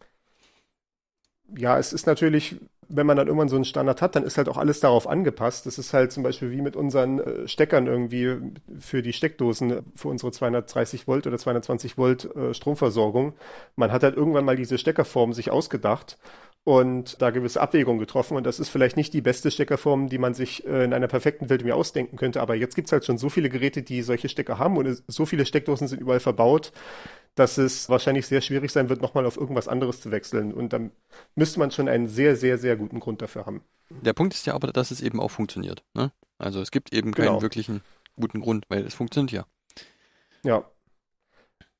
[1.56, 2.56] Ja, es ist natürlich
[2.88, 5.66] wenn man dann irgendwann so einen Standard hat, dann ist halt auch alles darauf angepasst.
[5.66, 8.36] Das ist halt zum Beispiel wie mit unseren äh, Steckern irgendwie
[8.80, 13.34] für die Steckdosen, für unsere 230 Volt oder 220 Volt äh, Stromversorgung.
[13.76, 16.18] Man hat halt irgendwann mal diese Steckerform sich ausgedacht
[16.68, 18.36] und da gewisse Abwägungen getroffen.
[18.36, 21.48] Und das ist vielleicht nicht die beste Steckerform, die man sich äh, in einer perfekten
[21.48, 22.42] Welt mir ausdenken könnte.
[22.42, 25.46] Aber jetzt gibt's halt schon so viele Geräte, die solche Stecker haben und so viele
[25.46, 26.72] Steckdosen sind überall verbaut,
[27.34, 30.52] dass es wahrscheinlich sehr schwierig sein wird, nochmal auf irgendwas anderes zu wechseln.
[30.52, 30.90] Und dann
[31.36, 33.62] müsste man schon einen sehr, sehr, sehr guten Grund dafür haben.
[33.88, 35.82] Der Punkt ist ja aber, dass es eben auch funktioniert.
[35.94, 36.12] Ne?
[36.36, 37.40] Also es gibt eben keinen genau.
[37.40, 37.80] wirklichen
[38.16, 39.46] guten Grund, weil es funktioniert ja.
[40.44, 40.70] Ja.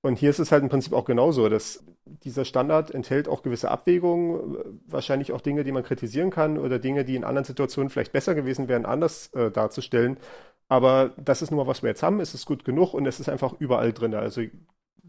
[0.01, 3.71] Und hier ist es halt im Prinzip auch genauso, dass dieser Standard enthält auch gewisse
[3.71, 8.13] Abwägungen, wahrscheinlich auch Dinge, die man kritisieren kann oder Dinge, die in anderen Situationen vielleicht
[8.13, 10.19] besser gewesen wären, anders äh, darzustellen.
[10.69, 12.21] Aber das ist nur, was wir jetzt haben.
[12.21, 14.15] Es ist gut genug und es ist einfach überall drin.
[14.15, 14.43] Also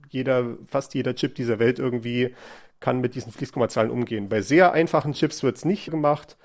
[0.09, 2.35] jeder, fast jeder Chip dieser Welt irgendwie
[2.79, 4.29] kann mit diesen Fließkommazahlen umgehen.
[4.29, 6.37] Bei sehr einfachen Chips wird es nicht gemacht,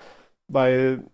[0.47, 1.05] weil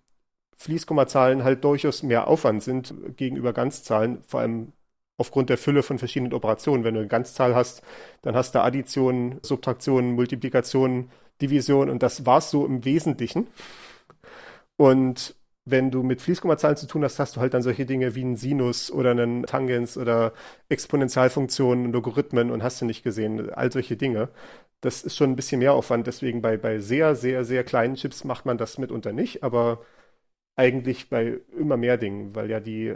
[0.58, 4.74] Fließkommazahlen halt durchaus mehr Aufwand sind gegenüber Ganzzahlen, vor allem
[5.18, 6.84] aufgrund der Fülle von verschiedenen Operationen.
[6.84, 7.84] Wenn du eine Ganzzahl hast,
[8.22, 13.48] dann hast du Addition, Subtraktion, Multiplikation, Division und das war es so im Wesentlichen.
[14.78, 18.22] Und wenn du mit Fließkommazahlen zu tun hast, hast du halt dann solche Dinge wie
[18.22, 20.34] einen Sinus oder einen Tangens oder
[20.70, 24.30] Exponentialfunktionen, Logarithmen und hast du nicht gesehen, all solche Dinge.
[24.82, 28.24] Das ist schon ein bisschen mehr Aufwand, deswegen bei, bei sehr, sehr, sehr kleinen Chips
[28.24, 29.86] macht man das mitunter nicht, aber
[30.56, 32.96] eigentlich bei immer mehr Dingen, weil ja die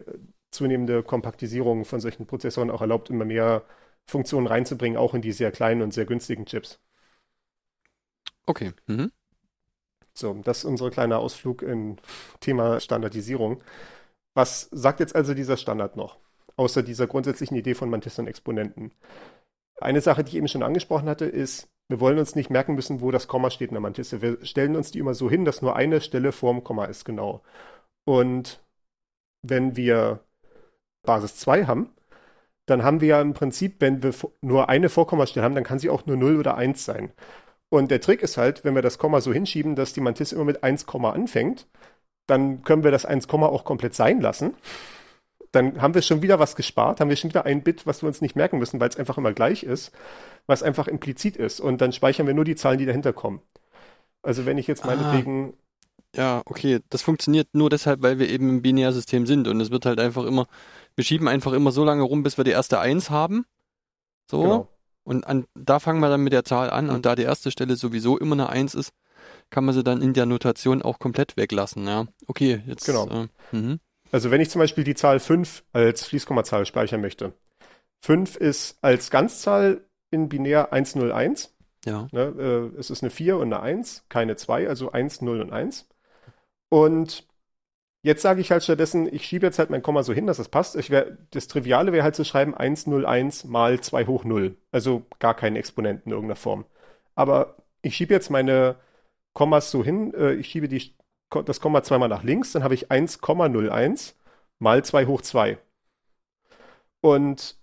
[0.55, 3.63] zunehmende Kompaktisierung von solchen Prozessoren auch erlaubt, immer mehr
[4.07, 6.79] Funktionen reinzubringen, auch in die sehr kleinen und sehr günstigen Chips.
[8.45, 8.73] Okay.
[8.87, 9.11] Mhm.
[10.13, 11.97] So, das ist unser kleiner Ausflug im
[12.39, 13.61] Thema Standardisierung.
[14.33, 16.17] Was sagt jetzt also dieser Standard noch?
[16.55, 18.93] Außer dieser grundsätzlichen Idee von Mantissa und Exponenten.
[19.81, 23.01] Eine Sache, die ich eben schon angesprochen hatte, ist, wir wollen uns nicht merken müssen,
[23.01, 24.21] wo das Komma steht in der Mantisse.
[24.21, 27.41] Wir stellen uns die immer so hin, dass nur eine Stelle vorm Komma ist, genau.
[28.05, 28.63] Und
[29.41, 30.21] wenn wir
[31.05, 31.89] Basis 2 haben,
[32.65, 35.89] dann haben wir ja im Prinzip, wenn wir nur eine Vorkommastelle haben, dann kann sie
[35.89, 37.11] auch nur 0 oder 1 sein.
[37.69, 40.45] Und der Trick ist halt, wenn wir das Komma so hinschieben, dass die Mantis immer
[40.45, 41.67] mit 1, anfängt,
[42.27, 44.55] dann können wir das 1, auch komplett sein lassen.
[45.51, 48.07] Dann haben wir schon wieder was gespart, haben wir schon wieder ein Bit, was wir
[48.07, 49.91] uns nicht merken müssen, weil es einfach immer gleich ist,
[50.47, 51.59] was einfach implizit ist.
[51.59, 53.41] Und dann speichern wir nur die Zahlen, die dahinter kommen.
[54.21, 55.53] Also wenn ich jetzt meinetwegen.
[55.53, 56.17] Ah.
[56.17, 56.79] Ja, okay.
[56.89, 59.47] Das funktioniert nur deshalb, weil wir eben im Binärsystem sind.
[59.47, 60.47] Und es wird halt einfach immer,
[60.95, 63.45] wir schieben einfach immer so lange rum, bis wir die erste 1 haben.
[64.29, 64.41] So.
[64.41, 64.67] Genau.
[65.03, 67.75] Und an, da fangen wir dann mit der Zahl an und da die erste Stelle
[67.75, 68.91] sowieso immer eine 1 ist,
[69.51, 72.07] kann man sie dann in der Notation auch komplett weglassen, ja.
[72.27, 72.85] Okay, jetzt.
[72.85, 73.07] Genau.
[73.07, 73.79] Äh, mhm.
[74.11, 77.33] also wenn ich zum Beispiel die Zahl 5 als Fließkommazahl speichern möchte.
[78.01, 81.53] 5 ist als Ganzzahl in binär 101.
[81.85, 82.07] Ja.
[82.11, 85.53] Ne, äh, es ist eine 4 und eine 1, keine 2, also 1, 0 und
[85.53, 85.87] 1.
[86.69, 87.27] Und
[88.05, 90.47] Jetzt sage ich halt stattdessen, ich schiebe jetzt halt mein Komma so hin, dass es
[90.47, 90.75] passt.
[90.91, 94.55] Wär, das Triviale wäre halt zu schreiben 101 mal 2 hoch 0.
[94.71, 96.65] Also gar keinen Exponenten in irgendeiner Form.
[97.15, 98.75] Aber ich schiebe jetzt meine
[99.33, 100.93] Kommas so hin, äh, ich schiebe die,
[101.45, 104.13] das Komma zweimal nach links, dann habe ich 1,01
[104.59, 105.57] mal 2 hoch 2.
[107.01, 107.57] Und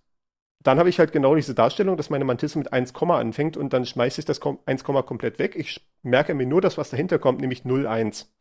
[0.60, 3.86] dann habe ich halt genau diese Darstellung, dass meine Mantisse mit 1, anfängt und dann
[3.86, 5.54] schmeiße ich das 1, komplett weg.
[5.54, 8.32] Ich merke mir nur das, was dahinter kommt, nämlich 0, 1.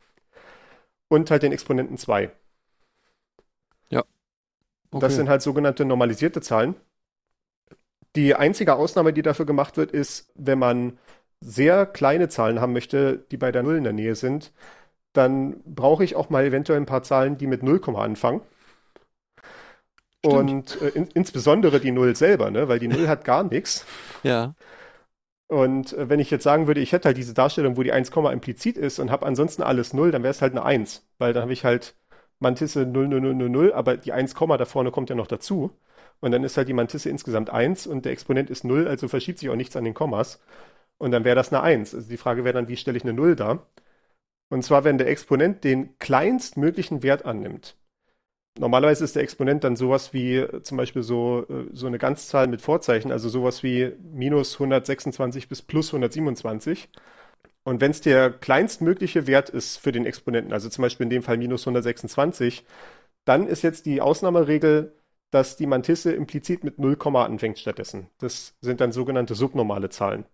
[1.12, 2.32] Und halt den Exponenten 2.
[3.90, 4.00] Ja.
[4.92, 5.02] Okay.
[5.02, 6.74] Das sind halt sogenannte normalisierte Zahlen.
[8.16, 11.00] Die einzige Ausnahme, die dafür gemacht wird, ist, wenn man
[11.42, 14.54] sehr kleine Zahlen haben möchte, die bei der Null in der Nähe sind,
[15.12, 18.40] dann brauche ich auch mal eventuell ein paar Zahlen, die mit 0, anfangen.
[20.20, 20.34] Stimmt.
[20.34, 22.70] Und äh, in, insbesondere die Null selber, ne?
[22.70, 23.86] weil die Null hat gar nichts.
[24.24, 24.56] Ja.
[25.52, 28.10] Und äh, wenn ich jetzt sagen würde, ich hätte halt diese Darstellung, wo die 1,
[28.32, 31.06] implizit ist und habe ansonsten alles 0, dann wäre es halt eine 1.
[31.18, 31.96] Weil dann habe ich halt
[32.40, 35.72] Mantisse 0, 0, 0, 0, 0, aber die 1, da vorne kommt ja noch dazu.
[36.22, 39.40] Und dann ist halt die Mantisse insgesamt 1 und der Exponent ist 0, also verschiebt
[39.40, 40.42] sich auch nichts an den Kommas.
[40.98, 41.96] Und dann wäre das eine 1.
[41.96, 43.68] Also die Frage wäre dann, wie stelle ich eine 0 dar?
[44.50, 47.76] Und zwar, wenn der Exponent den kleinstmöglichen Wert annimmt.
[48.60, 52.48] Normalerweise ist der Exponent dann sowas wie äh, zum Beispiel so, äh, so eine Ganzzahl
[52.48, 56.90] mit Vorzeichen, also sowas wie minus 126 bis plus 127.
[57.64, 61.24] Und wenn es der kleinstmögliche Wert ist für den Exponenten, also zum Beispiel in dem
[61.24, 62.66] Fall minus 126,
[63.26, 64.96] dann ist jetzt die Ausnahmeregel,
[65.32, 68.10] dass die Mantisse implizit mit 0, anfängt stattdessen.
[68.20, 70.26] Das sind dann sogenannte subnormale Zahlen.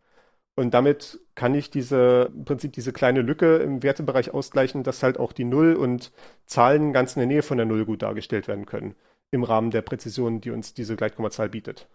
[0.58, 5.20] Und damit kann ich diese, im Prinzip diese kleine Lücke im Wertebereich ausgleichen, dass halt
[5.20, 6.12] auch die Null und
[6.48, 8.96] Zahlen ganz in der Nähe von der Null gut dargestellt werden können.
[9.30, 11.88] Im Rahmen der Präzision, die uns diese Gleitkommazahl bietet.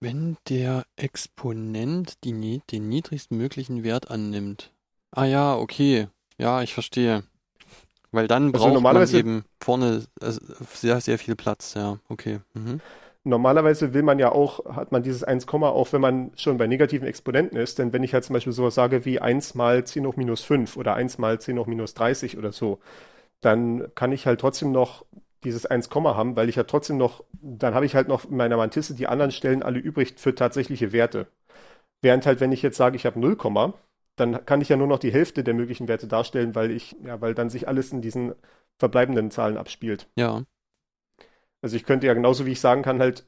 [0.00, 4.72] Wenn der Exponent die, den niedrigsten möglichen Wert annimmt.
[5.12, 6.08] Ah ja, okay.
[6.36, 7.22] Ja, ich verstehe.
[8.10, 10.32] Weil dann also braucht man eben vorne äh,
[10.74, 11.74] sehr, sehr viel Platz.
[11.74, 12.40] Ja, okay.
[12.54, 12.80] Mhm
[13.26, 17.08] normalerweise will man ja auch, hat man dieses 1, auch wenn man schon bei negativen
[17.08, 20.16] Exponenten ist, denn wenn ich halt zum Beispiel sowas sage wie 1 mal 10 hoch
[20.16, 22.78] minus 5 oder 1 mal 10 hoch minus 30 oder so,
[23.40, 25.04] dann kann ich halt trotzdem noch
[25.44, 28.56] dieses 1, haben, weil ich ja trotzdem noch, dann habe ich halt noch in meiner
[28.56, 31.26] Mantisse die anderen Stellen alle übrig für tatsächliche Werte.
[32.02, 33.36] Während halt, wenn ich jetzt sage, ich habe 0,
[34.16, 37.20] dann kann ich ja nur noch die Hälfte der möglichen Werte darstellen, weil ich, ja,
[37.20, 38.34] weil dann sich alles in diesen
[38.78, 40.08] verbleibenden Zahlen abspielt.
[40.16, 40.42] Ja.
[41.62, 43.26] Also ich könnte ja genauso wie ich sagen kann, halt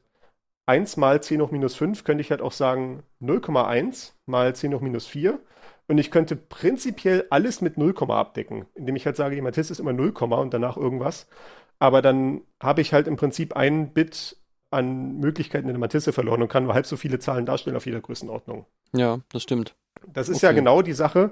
[0.65, 4.81] 1 mal 10 hoch minus 5 könnte ich halt auch sagen 0,1 mal 10 hoch
[4.81, 5.39] minus 4.
[5.87, 9.79] Und ich könnte prinzipiell alles mit 0, abdecken, indem ich halt sage, die Matisse ist
[9.79, 11.27] immer 0, und danach irgendwas.
[11.79, 14.37] Aber dann habe ich halt im Prinzip ein Bit
[14.69, 17.87] an Möglichkeiten in der Matisse verloren und kann nur halb so viele Zahlen darstellen auf
[17.87, 18.67] jeder Größenordnung.
[18.93, 19.75] Ja, das stimmt.
[20.05, 20.47] Das ist okay.
[20.47, 21.31] ja genau die Sache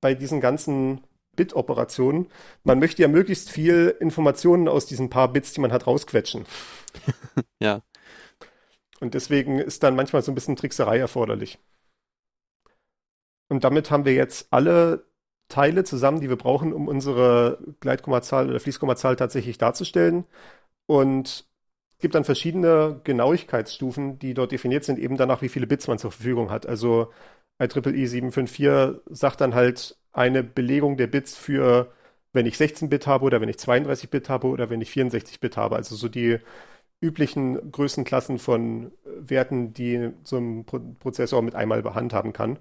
[0.00, 1.00] bei diesen ganzen
[1.36, 2.28] Bit-Operationen.
[2.64, 6.44] Man möchte ja möglichst viel Informationen aus diesen paar Bits, die man hat, rausquetschen.
[7.60, 7.82] ja.
[9.00, 11.58] Und deswegen ist dann manchmal so ein bisschen Trickserei erforderlich.
[13.48, 15.04] Und damit haben wir jetzt alle
[15.48, 20.24] Teile zusammen, die wir brauchen, um unsere Gleitkommazahl oder Fließkommazahl tatsächlich darzustellen.
[20.86, 21.46] Und
[21.90, 25.98] es gibt dann verschiedene Genauigkeitsstufen, die dort definiert sind, eben danach, wie viele Bits man
[25.98, 26.66] zur Verfügung hat.
[26.66, 27.12] Also
[27.60, 31.92] IEEE 754 sagt dann halt eine Belegung der Bits für,
[32.32, 35.76] wenn ich 16-Bit habe oder wenn ich 32-Bit habe oder wenn ich 64-Bit habe.
[35.76, 36.38] Also so die
[37.00, 42.58] üblichen Größenklassen von Werten, die so ein Prozessor mit einmal behandhaben kann.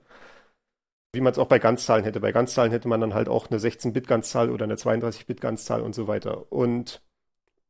[1.13, 2.21] Wie man es auch bei Ganzzahlen hätte.
[2.21, 6.51] Bei Ganzzahlen hätte man dann halt auch eine 16-Bit-Ganzzahl oder eine 32-Bit-Ganzzahl und so weiter.
[6.51, 7.01] Und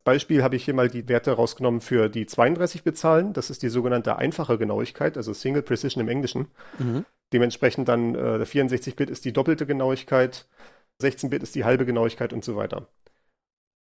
[0.04, 3.34] Beispiel habe ich hier mal die Werte rausgenommen für die 32-Bit-Zahlen.
[3.34, 6.48] Das ist die sogenannte einfache Genauigkeit, also Single Precision im Englischen.
[6.80, 7.06] Mhm.
[7.34, 10.48] Dementsprechend dann äh, 64-Bit ist die doppelte Genauigkeit,
[11.02, 12.88] 16-Bit ist die halbe Genauigkeit und so weiter.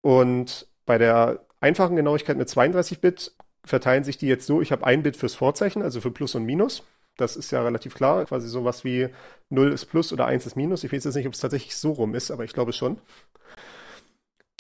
[0.03, 5.03] Und bei der einfachen Genauigkeit mit 32-Bit verteilen sich die jetzt so, ich habe ein
[5.03, 6.83] Bit fürs Vorzeichen, also für Plus und Minus.
[7.17, 9.09] Das ist ja relativ klar, quasi sowas wie
[9.51, 10.85] 0 ist Plus oder 1 ist Minus.
[10.85, 12.99] Ich weiß jetzt nicht, ob es tatsächlich so rum ist, aber ich glaube schon.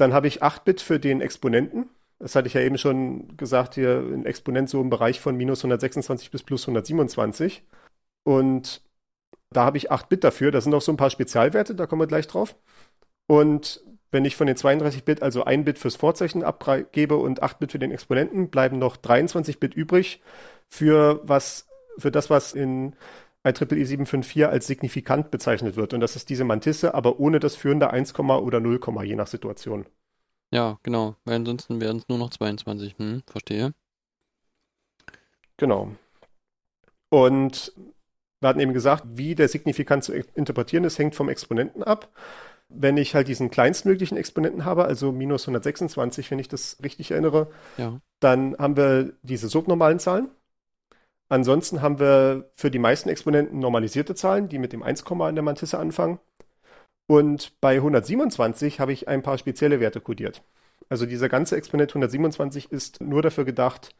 [0.00, 1.90] Dann habe ich 8-Bit für den Exponenten.
[2.18, 5.60] Das hatte ich ja eben schon gesagt, hier ein Exponent so im Bereich von minus
[5.60, 7.62] 126 bis plus 127.
[8.24, 8.82] Und
[9.50, 10.50] da habe ich 8 Bit dafür.
[10.52, 12.56] Das sind auch so ein paar Spezialwerte, da kommen wir gleich drauf.
[13.26, 17.58] Und wenn ich von den 32 Bit also ein Bit fürs Vorzeichen abgebe und 8
[17.58, 20.22] Bit für den Exponenten, bleiben noch 23 Bit übrig
[20.68, 22.96] für was, für das, was in
[23.44, 25.94] IEEE 754 als signifikant bezeichnet wird.
[25.94, 29.86] Und das ist diese Mantisse, aber ohne das führende 1, oder 0, je nach Situation.
[30.50, 32.96] Ja, genau, weil ansonsten wären es nur noch 22.
[32.98, 33.72] Hm, verstehe.
[35.56, 35.92] Genau.
[37.08, 37.72] Und
[38.40, 42.08] wir hatten eben gesagt, wie der Signifikant zu interpretieren ist, hängt vom Exponenten ab.
[42.68, 47.50] Wenn ich halt diesen kleinstmöglichen Exponenten habe, also minus 126, wenn ich das richtig erinnere,
[47.76, 48.00] ja.
[48.20, 50.28] dann haben wir diese subnormalen Zahlen.
[51.30, 55.44] Ansonsten haben wir für die meisten Exponenten normalisierte Zahlen, die mit dem 1, in der
[55.44, 56.18] Mantisse anfangen.
[57.06, 60.42] Und bei 127 habe ich ein paar spezielle Werte kodiert.
[60.88, 63.94] Also dieser ganze Exponent 127 ist nur dafür gedacht,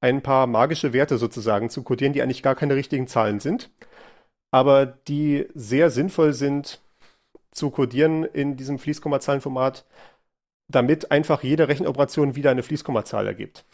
[0.00, 3.70] ein paar magische Werte sozusagen zu codieren, die eigentlich gar keine richtigen Zahlen sind,
[4.52, 6.80] aber die sehr sinnvoll sind
[7.50, 9.84] zu codieren in diesem Fließkommazahlenformat,
[10.68, 13.64] damit einfach jede Rechenoperation wieder eine Fließkommazahl ergibt.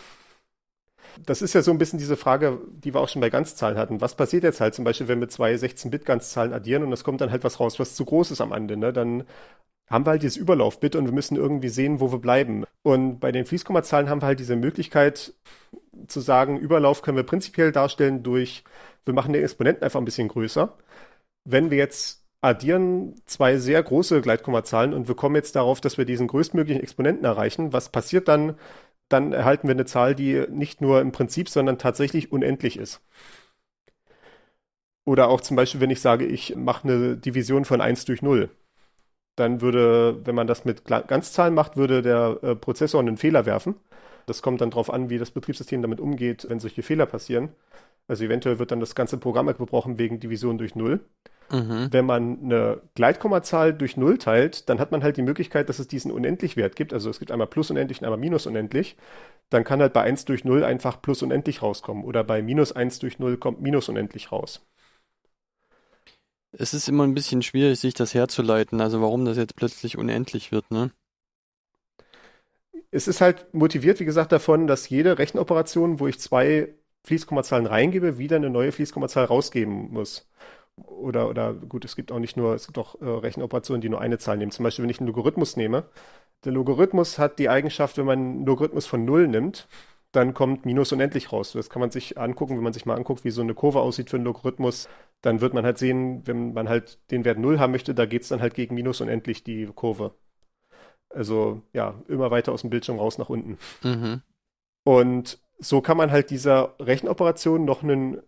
[1.25, 4.01] Das ist ja so ein bisschen diese Frage, die wir auch schon bei Ganzzahlen hatten.
[4.01, 7.31] Was passiert jetzt halt zum Beispiel, wenn wir zwei 16-Bit-Ganzzahlen addieren und es kommt dann
[7.31, 8.93] halt was raus, was zu groß ist am Ende, ne?
[8.93, 9.25] Dann
[9.89, 12.65] haben wir halt dieses Überlaufbit und wir müssen irgendwie sehen, wo wir bleiben.
[12.83, 15.35] Und bei den Fließkommazahlen haben wir halt diese Möglichkeit
[16.09, 18.65] zu sagen, Überlauf können wir prinzipiell darstellen durch,
[19.05, 20.77] wir machen den Exponenten einfach ein bisschen größer.
[21.45, 26.05] Wenn wir jetzt addieren zwei sehr große Gleitkommazahlen und wir kommen jetzt darauf, dass wir
[26.05, 28.57] diesen größtmöglichen Exponenten erreichen, was passiert dann?
[29.09, 33.01] Dann erhalten wir eine Zahl, die nicht nur im Prinzip, sondern tatsächlich unendlich ist.
[35.05, 38.51] Oder auch zum Beispiel, wenn ich sage, ich mache eine Division von 1 durch 0
[39.37, 43.77] dann würde, wenn man das mit Ganzzahlen macht, würde der äh, Prozessor einen Fehler werfen.
[44.25, 47.51] Das kommt dann darauf an, wie das Betriebssystem damit umgeht, wenn solche Fehler passieren.
[48.09, 51.01] Also eventuell wird dann das ganze Programm gebrochen wegen Division durch Null.
[51.51, 51.89] Mhm.
[51.91, 55.89] Wenn man eine Gleitkommazahl durch Null teilt, dann hat man halt die Möglichkeit, dass es
[55.89, 56.93] diesen Unendlichwert gibt.
[56.93, 58.97] Also es gibt einmal plus unendlich und einmal minus unendlich.
[59.51, 62.05] Dann kann halt bei 1 durch 0 einfach plus unendlich rauskommen.
[62.05, 64.67] Oder bei minus 1 durch 0 kommt minus unendlich raus
[66.59, 70.53] es ist immer ein bisschen schwierig, sich das herzuleiten, also warum das jetzt plötzlich unendlich
[70.53, 70.91] wird, ne?
[72.91, 76.75] Es ist halt motiviert, wie gesagt, davon, dass jede Rechenoperation, wo ich zwei
[77.07, 80.29] Fließkommazahlen reingebe, wieder eine neue Fließkommazahl rausgeben muss.
[80.77, 84.01] Oder, oder gut, es gibt auch nicht nur, es gibt auch äh, Rechenoperationen, die nur
[84.01, 84.51] eine Zahl nehmen.
[84.51, 85.85] Zum Beispiel, wenn ich einen Logarithmus nehme.
[86.45, 89.69] Der Logarithmus hat die Eigenschaft, wenn man einen Logarithmus von 0 nimmt,
[90.11, 91.53] dann kommt minus unendlich raus.
[91.53, 94.11] Das kann man sich angucken, wenn man sich mal anguckt, wie so eine Kurve aussieht
[94.11, 94.89] für einen Logarithmus.
[95.23, 98.23] Dann wird man halt sehen, wenn man halt den Wert 0 haben möchte, da geht
[98.23, 100.13] es dann halt gegen minus unendlich die Kurve.
[101.09, 103.59] Also ja, immer weiter aus dem Bildschirm raus nach unten.
[103.83, 104.23] Mhm.
[104.85, 108.23] Und so kann man halt dieser Rechenoperation noch einen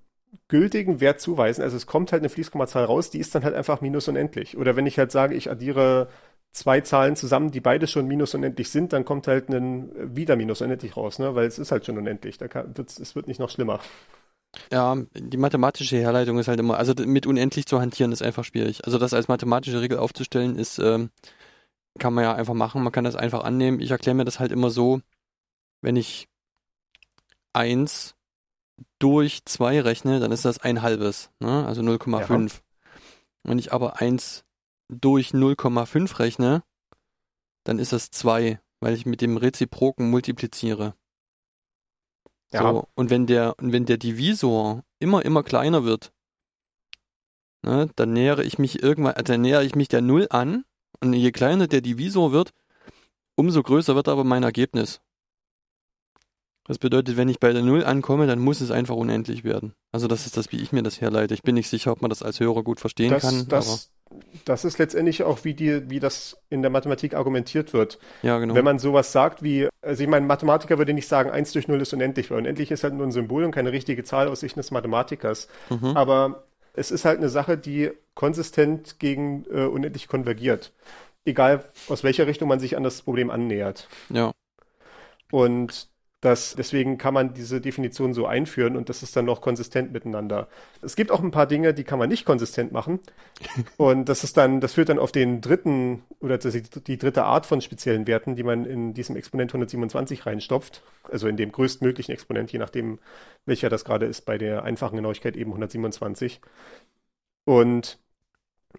[0.49, 1.63] gültigen Wert zuweisen.
[1.63, 4.57] Also es kommt halt eine Fließkommazahl raus, die ist dann halt einfach minus unendlich.
[4.57, 6.09] Oder wenn ich halt sage, ich addiere
[6.53, 10.63] zwei Zahlen zusammen, die beide schon minus unendlich sind, dann kommt halt ein wieder minus
[10.63, 11.35] unendlich raus, ne?
[11.35, 12.39] weil es ist halt schon unendlich.
[12.39, 13.81] Da kann, es wird nicht noch schlimmer.
[14.73, 18.85] Ja, die mathematische Herleitung ist halt immer, also mit unendlich zu hantieren ist einfach schwierig.
[18.87, 21.11] Also das als mathematische Regel aufzustellen ist, ähm,
[21.99, 23.81] kann man ja einfach machen, man kann das einfach annehmen.
[23.81, 25.01] Ich erkläre mir das halt immer so,
[25.83, 26.29] wenn ich
[27.53, 28.15] 1
[28.99, 31.67] durch 2 rechne, dann ist das ein halbes, ne?
[31.67, 32.53] also 0,5.
[32.55, 32.61] Ja.
[33.45, 34.45] Wenn ich aber 1
[34.89, 36.63] durch 0,5 rechne,
[37.65, 40.95] dann ist das 2, weil ich mit dem Reziproken multipliziere.
[42.53, 42.63] Ja.
[42.63, 46.13] So, und wenn der, und wenn der Divisor immer, immer kleiner wird,
[47.63, 50.65] ne, dann nähere ich mich irgendwann, äh, dann nähere ich mich der Null an,
[51.01, 52.53] und je kleiner der Divisor wird,
[53.37, 55.01] umso größer wird aber mein Ergebnis.
[56.69, 59.73] Das bedeutet, wenn ich bei der Null ankomme, dann muss es einfach unendlich werden.
[59.91, 61.33] Also das ist das, wie ich mir das herleite.
[61.33, 63.49] Ich bin nicht sicher, ob man das als Hörer gut verstehen das, kann.
[63.49, 63.91] Das,
[64.45, 67.99] das ist letztendlich auch, wie, die, wie das in der Mathematik argumentiert wird.
[68.23, 68.55] Ja, genau.
[68.55, 71.81] Wenn man sowas sagt wie, also ich meine, Mathematiker würde nicht sagen, 1 durch 0
[71.81, 74.59] ist unendlich, weil unendlich ist halt nur ein Symbol und keine richtige Zahl aus Sicht
[74.59, 75.49] des Mathematikers.
[75.71, 75.97] Mhm.
[75.97, 80.75] Aber es ist halt eine Sache, die konsistent gegen äh, unendlich konvergiert.
[81.25, 83.89] Egal, aus welcher Richtung man sich an das Problem annähert.
[84.11, 84.33] Ja.
[85.31, 85.89] Und
[86.21, 90.49] das, deswegen kann man diese Definition so einführen und das ist dann noch konsistent miteinander.
[90.83, 92.99] Es gibt auch ein paar Dinge, die kann man nicht konsistent machen.
[93.77, 97.47] und das ist dann, das führt dann auf den dritten oder die, die dritte Art
[97.47, 100.83] von speziellen Werten, die man in diesem Exponent 127 reinstopft.
[101.05, 102.99] Also in dem größtmöglichen Exponent, je nachdem,
[103.47, 106.41] welcher das gerade ist, bei der einfachen Genauigkeit eben 127.
[107.45, 108.01] Und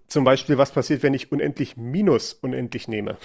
[0.07, 3.17] zum Beispiel, was passiert, wenn ich unendlich minus unendlich nehme?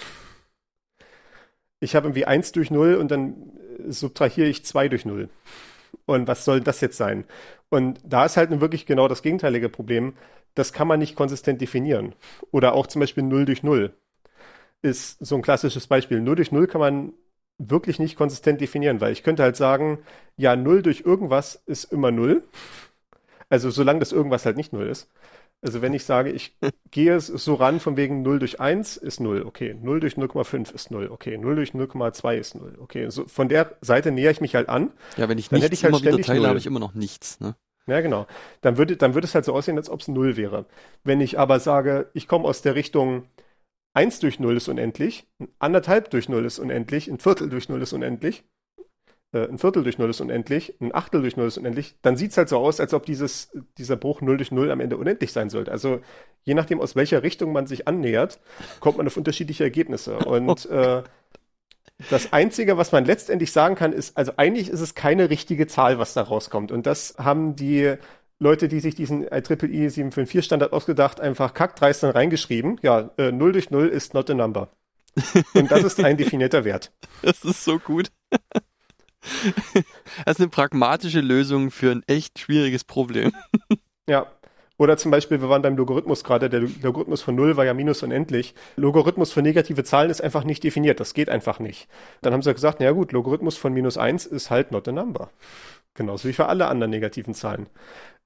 [1.81, 3.51] Ich habe irgendwie 1 durch 0 und dann
[3.87, 5.29] subtrahiere ich 2 durch 0.
[6.05, 7.25] Und was soll das jetzt sein?
[7.69, 10.13] Und da ist halt wirklich genau das gegenteilige Problem.
[10.53, 12.15] Das kann man nicht konsistent definieren.
[12.51, 13.93] Oder auch zum Beispiel 0 durch 0
[14.81, 16.21] ist so ein klassisches Beispiel.
[16.21, 17.13] 0 durch 0 kann man
[17.57, 19.99] wirklich nicht konsistent definieren, weil ich könnte halt sagen,
[20.37, 22.43] ja, 0 durch irgendwas ist immer 0.
[23.49, 25.09] Also solange das irgendwas halt nicht 0 ist.
[25.65, 26.55] Also wenn ich sage, ich
[26.91, 30.91] gehe so ran von wegen 0 durch 1 ist 0, okay, 0 durch 0,5 ist
[30.91, 33.09] 0, okay, 0 durch 0,2 ist 0, okay.
[33.09, 34.91] So von der Seite nähere ich mich halt an.
[35.17, 37.39] Ja, wenn ich dann nichts ich halt immer wieder teile, habe ich immer noch nichts,
[37.39, 37.55] ne?
[37.87, 38.27] Ja, genau.
[38.61, 40.65] Dann würde, dann würde es halt so aussehen, als ob es 0 wäre.
[41.03, 43.27] Wenn ich aber sage, ich komme aus der Richtung
[43.95, 45.25] 1 durch 0 ist unendlich,
[45.57, 48.43] anderthalb durch 0 ist unendlich, ein Viertel durch 0 ist unendlich,
[49.43, 52.37] ein Viertel durch 0 ist unendlich, ein Achtel durch 0 ist unendlich, dann sieht es
[52.37, 55.49] halt so aus, als ob dieses, dieser Bruch 0 durch 0 am Ende unendlich sein
[55.49, 55.71] sollte.
[55.71, 55.99] Also
[56.43, 58.39] je nachdem, aus welcher Richtung man sich annähert,
[58.79, 60.17] kommt man auf unterschiedliche Ergebnisse.
[60.25, 61.03] Und äh,
[62.09, 65.97] Das Einzige, was man letztendlich sagen kann, ist, also eigentlich ist es keine richtige Zahl,
[65.97, 66.71] was da rauskommt.
[66.71, 67.95] Und das haben die
[68.37, 72.79] Leute, die sich diesen IEEE 754 Standard ausgedacht, einfach kackdreist dann reingeschrieben.
[72.81, 74.69] Ja, äh, 0 durch 0 ist not a number.
[75.53, 76.91] Und das ist ein definierter Wert.
[77.21, 78.11] Das ist so gut.
[80.25, 83.31] Das ist eine pragmatische Lösung für ein echt schwieriges Problem.
[84.09, 84.27] Ja.
[84.77, 88.03] Oder zum Beispiel, wir waren beim Logarithmus gerade, der Logarithmus von 0 war ja minus
[88.03, 88.53] unendlich.
[88.75, 91.87] Logarithmus für negative Zahlen ist einfach nicht definiert, das geht einfach nicht.
[92.21, 94.91] Dann haben sie gesagt, na ja gut, Logarithmus von minus 1 ist halt not a
[94.91, 95.29] number.
[95.93, 97.67] Genauso wie für alle anderen negativen Zahlen.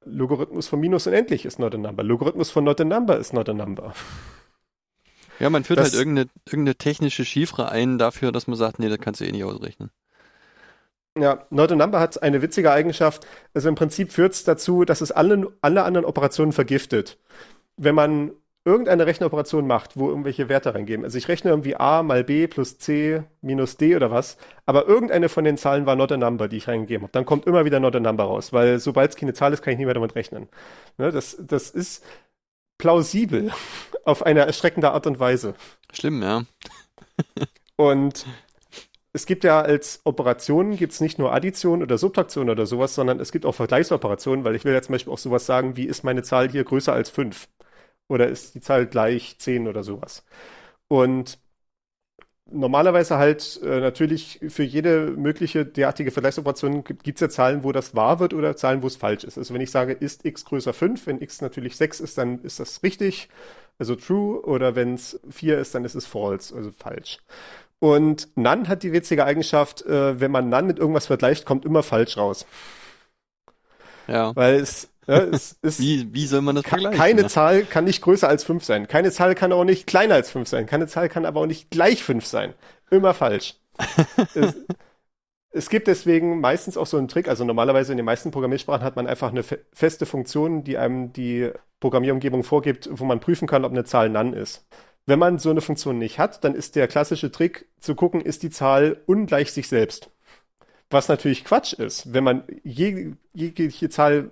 [0.03, 2.01] Logarithmus von minus unendlich ist not a number.
[2.03, 3.93] Logarithmus von not a number ist not a number.
[5.39, 8.89] Ja, man führt Das- halt irgendeine, irgendeine technische Chiffre ein dafür, dass man sagt, nee,
[8.89, 9.91] das kannst du eh nicht ausrechnen.
[11.17, 13.25] Ja, Not a Number hat eine witzige Eigenschaft.
[13.53, 17.17] Also im Prinzip führt es dazu, dass es alle, alle anderen Operationen vergiftet.
[17.77, 18.31] Wenn man
[18.65, 21.05] irgendeine Rechneroperation macht, wo irgendwelche Werte reingeben.
[21.05, 25.29] Also ich rechne irgendwie a mal b plus c minus d oder was, aber irgendeine
[25.29, 27.11] von den Zahlen war not a number, die ich reingegeben habe.
[27.11, 29.73] Dann kommt immer wieder not a number raus, weil sobald es keine Zahl ist, kann
[29.73, 30.49] ich nicht mehr damit rechnen.
[30.97, 32.05] Ne, das, das ist
[32.77, 33.51] plausibel
[34.03, 35.55] auf eine erschreckende Art und Weise.
[35.91, 36.43] Schlimm, ja.
[37.75, 38.25] Und
[39.13, 43.19] es gibt ja als Operationen gibt es nicht nur Addition oder Subtraktion oder sowas, sondern
[43.19, 46.03] es gibt auch Vergleichsoperationen, weil ich will ja zum Beispiel auch sowas sagen, wie ist
[46.03, 47.47] meine Zahl hier größer als 5?
[48.07, 50.25] Oder ist die Zahl gleich 10 oder sowas?
[50.89, 51.39] Und
[52.51, 57.95] normalerweise halt äh, natürlich für jede mögliche derartige Vergleichsoperation gibt es ja Zahlen, wo das
[57.95, 59.37] wahr wird oder Zahlen, wo es falsch ist.
[59.37, 62.59] Also wenn ich sage, ist x größer 5, wenn x natürlich 6 ist, dann ist
[62.59, 63.29] das richtig,
[63.77, 67.19] also true, oder wenn es 4 ist, dann ist es false, also falsch.
[67.79, 71.81] Und None hat die witzige Eigenschaft, äh, wenn man None mit irgendwas vergleicht, kommt immer
[71.81, 72.45] falsch raus.
[74.07, 74.35] Ja.
[74.35, 76.97] Weil es, ja, es ist Wie, wie soll man das vergleichen?
[76.97, 77.27] Keine ne?
[77.27, 78.87] Zahl kann nicht größer als 5 sein.
[78.87, 80.65] Keine Zahl kann auch nicht kleiner als 5 sein.
[80.65, 82.53] Keine Zahl kann aber auch nicht gleich 5 sein.
[82.91, 83.55] Immer falsch.
[84.35, 84.55] es,
[85.51, 87.27] es gibt deswegen meistens auch so einen Trick.
[87.27, 91.13] Also normalerweise in den meisten Programmiersprachen hat man einfach eine fe feste Funktion, die einem
[91.13, 94.65] die Programmierumgebung vorgibt, wo man prüfen kann, ob eine Zahl None ist.
[95.09, 98.43] Wenn man so eine Funktion nicht hat, dann ist der klassische Trick zu gucken, ist
[98.43, 100.11] die Zahl ungleich sich selbst.
[100.91, 104.29] Was natürlich Quatsch ist, wenn man je, jegliche Zahl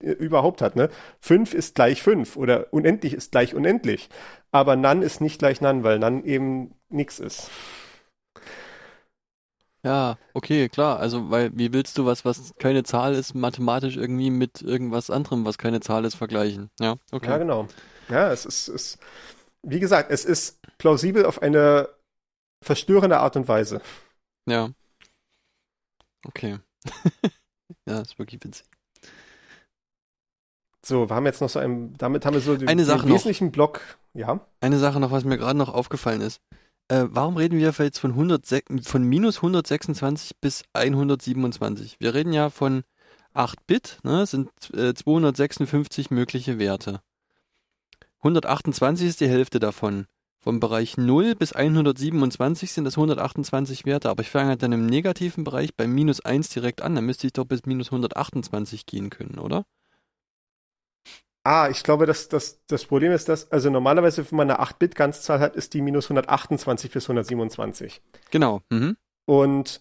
[0.00, 0.76] äh, überhaupt hat.
[0.76, 0.90] Ne?
[1.18, 4.08] 5 ist gleich 5 oder unendlich ist gleich unendlich.
[4.52, 7.50] Aber None ist nicht gleich None, weil None eben nichts ist.
[9.82, 11.00] Ja, okay, klar.
[11.00, 15.44] Also, weil, wie willst du was, was keine Zahl ist, mathematisch irgendwie mit irgendwas anderem,
[15.44, 16.70] was keine Zahl ist, vergleichen?
[16.78, 17.30] Ja, okay.
[17.30, 17.66] Ja, genau.
[18.08, 18.98] Ja, es ist, ist,
[19.66, 21.88] wie gesagt, es ist plausibel auf eine
[22.62, 23.80] verstörende Art und Weise.
[24.48, 24.70] Ja.
[26.26, 26.58] Okay.
[27.88, 28.64] Ja, ist wirklich witzig.
[30.84, 33.06] So, wir haben jetzt noch so ein, damit haben wir so den, Eine den Sache
[33.06, 33.14] noch.
[33.14, 33.80] wesentlichen Block.
[34.14, 36.40] Ja, Eine Sache noch, was mir gerade noch aufgefallen ist.
[36.88, 41.96] Äh, warum reden wir jetzt von, 100, von minus 126 bis 127?
[41.98, 42.84] Wir reden ja von
[43.34, 44.22] 8 Bit, ne?
[44.22, 47.00] Es sind äh, 256 mögliche Werte.
[48.18, 50.06] 128 ist die Hälfte davon.
[50.38, 54.86] Vom Bereich 0 bis 127 sind das 128 Werte, aber ich fange halt dann im
[54.86, 56.94] negativen Bereich bei minus 1 direkt an.
[56.94, 59.64] Dann müsste ich doch bis minus 128 gehen können, oder?
[61.42, 65.40] Ah, ich glaube, dass das, das Problem ist, dass, also normalerweise, wenn man eine 8-Bit-Ganzzahl
[65.40, 68.02] hat, ist die minus 128 bis 127.
[68.30, 68.62] Genau.
[68.70, 68.96] Mhm.
[69.26, 69.80] Und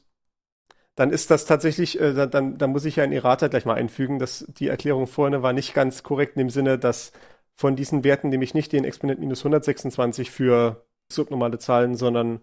[0.96, 3.76] dann ist das tatsächlich, äh, dann, dann, dann muss ich ja in Errata gleich mal
[3.76, 7.12] einfügen, dass die Erklärung vorne war nicht ganz korrekt in dem Sinne, dass
[7.56, 12.42] von diesen Werten nehme ich nicht den Exponent minus 126 für subnormale Zahlen, sondern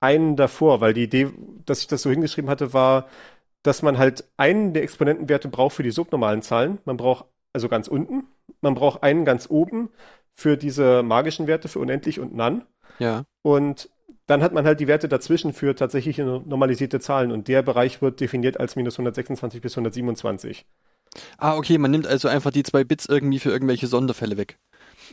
[0.00, 1.30] einen davor, weil die Idee,
[1.64, 3.08] dass ich das so hingeschrieben hatte, war,
[3.62, 6.78] dass man halt einen der Exponentenwerte braucht für die subnormalen Zahlen.
[6.84, 8.26] Man braucht also ganz unten,
[8.60, 9.90] man braucht einen ganz oben
[10.34, 12.66] für diese magischen Werte für unendlich und none.
[12.98, 13.24] Ja.
[13.42, 13.90] Und
[14.26, 18.20] dann hat man halt die Werte dazwischen für tatsächliche normalisierte Zahlen und der Bereich wird
[18.20, 20.66] definiert als minus 126 bis 127.
[21.38, 24.58] Ah, okay, man nimmt also einfach die zwei Bits irgendwie für irgendwelche Sonderfälle weg.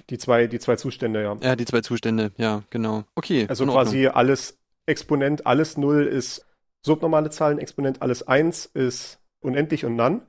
[0.10, 1.38] Die zwei, die zwei Zustände, ja.
[1.42, 3.04] Ja, die zwei Zustände, ja, genau.
[3.16, 3.46] Okay.
[3.50, 6.46] Also quasi alles Exponent, alles 0 ist
[6.82, 10.22] subnormale Zahlen, Exponent alles 1 ist unendlich und none.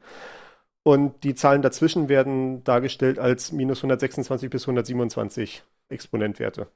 [0.83, 6.69] Und die Zahlen dazwischen werden dargestellt als minus 126 bis 127 Exponentwerte.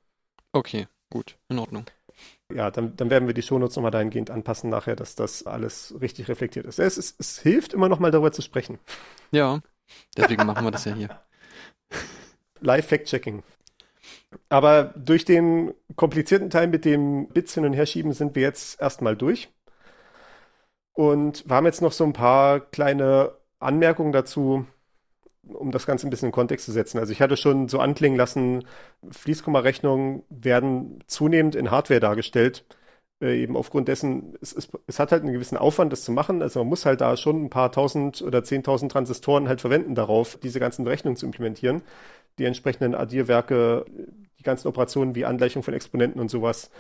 [0.53, 1.87] Okay, gut, in Ordnung.
[2.53, 6.29] Ja, dann, dann werden wir die Shownotes nochmal dahingehend anpassen nachher, dass das alles richtig
[6.29, 6.79] reflektiert ist.
[6.79, 8.79] Es, es, es hilft immer noch mal darüber zu sprechen.
[9.31, 9.61] Ja,
[10.17, 11.21] deswegen machen wir das ja hier.
[12.61, 13.43] Live-Fact-Checking.
[14.49, 18.81] Aber durch den komplizierten Teil mit dem Bits hin und her schieben sind wir jetzt
[18.81, 19.49] erstmal durch.
[20.93, 24.67] Und wir haben jetzt noch so ein paar kleine Anmerkungen dazu,
[25.49, 26.99] um das Ganze ein bisschen in Kontext zu setzen.
[26.99, 28.65] Also ich hatte schon so anklingen lassen,
[29.11, 32.65] Fließkommarechnungen werden zunehmend in Hardware dargestellt,
[33.21, 36.43] äh, eben aufgrund dessen, es, es, es hat halt einen gewissen Aufwand, das zu machen.
[36.43, 40.39] Also man muss halt da schon ein paar tausend oder zehntausend Transistoren halt verwenden darauf,
[40.43, 41.83] diese ganzen Berechnungen zu implementieren.
[42.39, 43.85] Die entsprechenden Addierwerke,
[44.39, 46.71] die ganzen Operationen wie Angleichung von Exponenten und sowas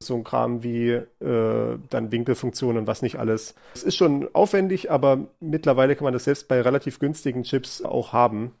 [0.00, 3.54] so ein Kram wie äh, dann Winkelfunktionen und was nicht alles.
[3.74, 8.12] Es ist schon aufwendig, aber mittlerweile kann man das selbst bei relativ günstigen Chips auch
[8.12, 8.52] haben.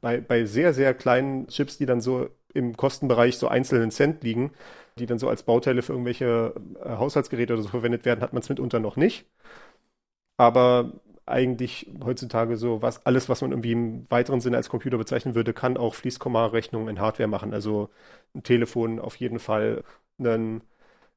[0.00, 4.52] Bei, bei sehr, sehr kleinen Chips, die dann so im Kostenbereich so einzelnen Cent liegen,
[4.98, 6.54] die dann so als Bauteile für irgendwelche
[6.84, 9.26] äh, Haushaltsgeräte oder so verwendet werden, hat man es mitunter noch nicht.
[10.36, 10.92] Aber
[11.26, 15.52] eigentlich heutzutage so was alles, was man irgendwie im weiteren Sinne als Computer bezeichnen würde,
[15.54, 17.54] kann auch Fließkomma-Rechnungen in Hardware machen.
[17.54, 17.90] Also
[18.34, 19.84] ein Telefon auf jeden Fall,
[20.18, 20.62] einen,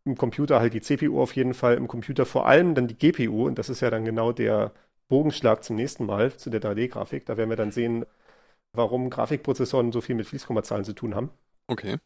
[0.06, 3.48] im Computer halt die CPU auf jeden Fall, im Computer vor allem dann die GPU
[3.48, 4.72] und das ist ja dann genau der
[5.08, 7.26] Bogenschlag zum nächsten Mal zu der 3D-Grafik.
[7.26, 8.06] Da werden wir dann sehen,
[8.74, 11.30] warum Grafikprozessoren so viel mit Fließkommazahlen zu tun haben.
[11.68, 11.98] Okay.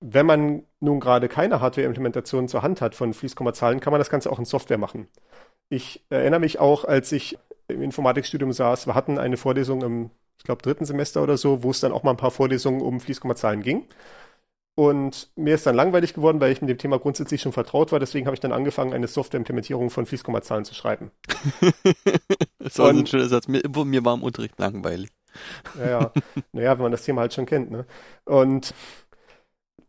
[0.00, 4.30] Wenn man nun gerade keine Hardware-Implementation zur Hand hat von Fließkommazahlen, kann man das Ganze
[4.32, 5.08] auch in Software machen.
[5.68, 10.44] Ich erinnere mich auch, als ich im Informatikstudium saß, wir hatten eine Vorlesung im, ich
[10.44, 13.62] glaube, dritten Semester oder so, wo es dann auch mal ein paar Vorlesungen um Fließkommazahlen
[13.62, 13.86] ging.
[14.74, 18.00] Und mir ist dann langweilig geworden, weil ich mit dem Thema grundsätzlich schon vertraut war.
[18.00, 21.10] Deswegen habe ich dann angefangen, eine Software-Implementierung von Fließkommazahlen zu schreiben.
[22.58, 23.48] das war so ein schöner Satz.
[23.48, 25.10] Mir, mir war im Unterricht langweilig.
[25.78, 26.12] Ja, ja.
[26.52, 27.70] Naja, wenn man das Thema halt schon kennt.
[27.70, 27.86] Ne?
[28.24, 28.74] Und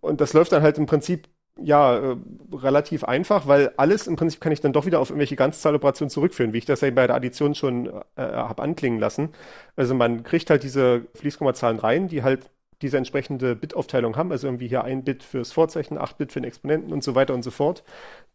[0.03, 1.29] und das läuft dann halt im Prinzip
[1.61, 2.17] ja, äh,
[2.51, 6.51] relativ einfach, weil alles im Prinzip kann ich dann doch wieder auf irgendwelche Ganzzahloperationen zurückführen,
[6.51, 9.29] wie ich das ja bei der Addition schon äh, habe anklingen lassen.
[9.75, 12.49] Also man kriegt halt diese Fließkommazahlen rein, die halt
[12.83, 16.47] diese entsprechende Bitaufteilung haben, also irgendwie hier ein Bit fürs Vorzeichen, acht Bit für den
[16.47, 17.83] Exponenten und so weiter und so fort.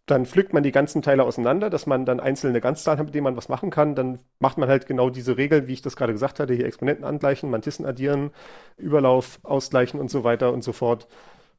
[0.07, 3.25] Dann pflückt man die ganzen Teile auseinander, dass man dann einzelne Ganzzahlen hat, mit denen
[3.25, 3.95] man was machen kann.
[3.95, 7.05] Dann macht man halt genau diese Regeln, wie ich das gerade gesagt hatte, hier Exponenten
[7.05, 8.31] angleichen, Mantissen addieren,
[8.79, 11.07] Überlauf ausgleichen und so weiter und so fort.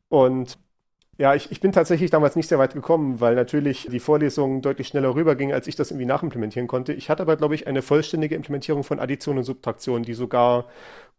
[0.10, 0.58] Und
[1.20, 4.88] ja, ich, ich bin tatsächlich damals nicht sehr weit gekommen, weil natürlich die Vorlesung deutlich
[4.88, 6.94] schneller rüberging, als ich das irgendwie nachimplementieren konnte.
[6.94, 10.66] Ich hatte aber, glaube ich, eine vollständige Implementierung von Addition und Subtraktion, die sogar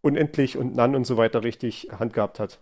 [0.02, 2.60] unendlich und None und so weiter richtig handgehabt hat.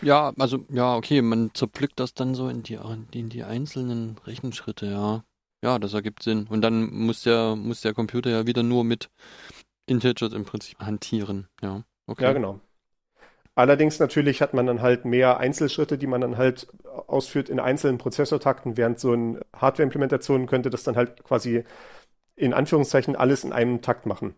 [0.00, 2.78] Ja, also, ja, okay, man zerpflückt das dann so in die,
[3.12, 5.24] in die einzelnen Rechenschritte, ja.
[5.62, 6.46] Ja, das ergibt Sinn.
[6.48, 9.10] Und dann muss der, muss der Computer ja wieder nur mit
[9.86, 11.82] Integers im Prinzip hantieren, ja.
[12.06, 12.24] Okay.
[12.24, 12.60] Ja, genau.
[13.56, 16.68] Allerdings natürlich hat man dann halt mehr Einzelschritte, die man dann halt
[17.08, 21.64] ausführt in einzelnen Prozessortakten, während so eine Hardware-Implementation könnte das dann halt quasi
[22.36, 24.36] in Anführungszeichen alles in einem Takt machen.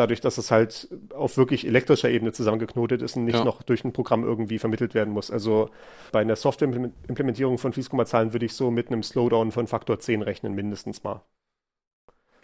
[0.00, 3.44] Dadurch, dass es halt auf wirklich elektrischer Ebene zusammengeknotet ist und nicht ja.
[3.44, 5.30] noch durch ein Programm irgendwie vermittelt werden muss.
[5.30, 5.68] Also
[6.10, 10.54] bei einer Software-Implementierung von Fließkommazahlen würde ich so mit einem Slowdown von Faktor 10 rechnen,
[10.54, 11.20] mindestens mal.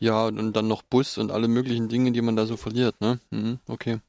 [0.01, 3.21] Ja, und dann noch Bus und alle möglichen Dinge, die man da so verliert, ne?
[3.31, 4.01] Mhm, okay.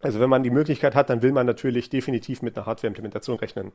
[0.00, 3.72] Also wenn man die Möglichkeit hat, dann will man natürlich definitiv mit einer Hardware-Implementation rechnen.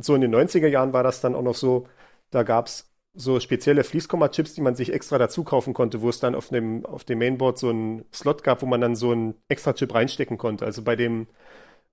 [0.00, 1.86] So in den 90er Jahren war das dann auch noch so,
[2.32, 6.20] da gab es so spezielle Fließkomma-Chips, die man sich extra dazu kaufen konnte, wo es
[6.20, 9.34] dann auf dem, auf dem Mainboard so einen Slot gab, wo man dann so einen
[9.48, 10.64] extra Chip reinstecken konnte.
[10.64, 11.26] Also bei dem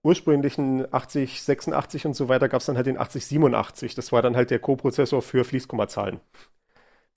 [0.04, 3.96] ursprünglichen 8086 und so weiter gab es dann halt den 8087.
[3.96, 6.22] Das war dann halt der Co-Prozessor für Fließkommazahlen.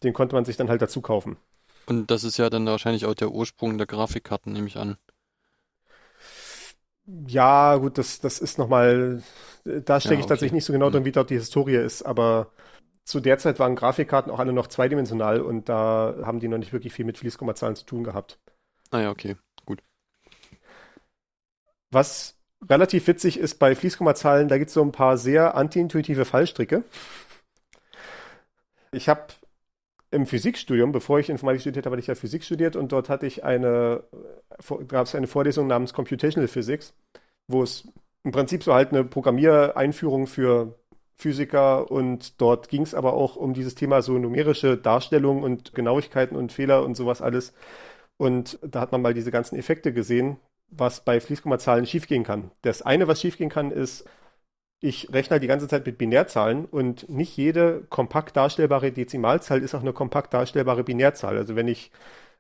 [0.03, 1.39] Den konnte man sich dann halt dazu kaufen.
[1.87, 4.97] Und das ist ja dann wahrscheinlich auch der Ursprung der Grafikkarten, nehme ich an.
[7.27, 9.23] Ja, gut, das, das ist nochmal,
[9.65, 12.53] da stecke ja, ich tatsächlich nicht so genau drin, wie dort die Historie ist, aber
[13.05, 16.73] zu der Zeit waren Grafikkarten auch alle noch zweidimensional und da haben die noch nicht
[16.73, 18.39] wirklich viel mit Fließkommazahlen zu tun gehabt.
[18.91, 19.83] Ah ja, okay, gut.
[21.91, 22.37] Was
[22.69, 26.85] relativ witzig ist bei Fließkommazahlen, da gibt es so ein paar sehr antiintuitive Fallstricke.
[28.93, 29.27] Ich habe
[30.11, 33.27] im Physikstudium, bevor ich Informatik studiert habe, hatte ich ja Physik studiert und dort hatte
[33.27, 34.05] ich eine,
[34.87, 36.95] gab es eine Vorlesung namens Computational Physics,
[37.49, 37.89] wo es
[38.23, 40.79] im Prinzip so halt eine Programmiereinführung für
[41.17, 46.37] Physiker und dort ging es aber auch um dieses Thema so numerische Darstellung und Genauigkeiten
[46.37, 47.53] und Fehler und sowas alles.
[48.17, 50.39] Und da hat man mal diese ganzen Effekte gesehen,
[50.69, 52.51] was bei Fließkommazahlen schiefgehen kann.
[52.63, 54.05] Das eine, was schiefgehen kann, ist,
[54.81, 59.75] ich rechne halt die ganze Zeit mit Binärzahlen und nicht jede kompakt darstellbare Dezimalzahl ist
[59.75, 61.37] auch eine kompakt darstellbare Binärzahl.
[61.37, 61.93] Also wenn ich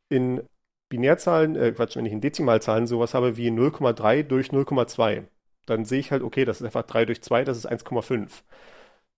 [0.08, 0.42] in
[0.88, 5.24] Binärzahlen, äh Quatsch, wenn ich in Dezimalzahlen sowas habe wie 0,3 durch 0,2,
[5.66, 8.44] dann sehe ich halt, okay, das ist einfach 3 durch 2, das ist 1,5.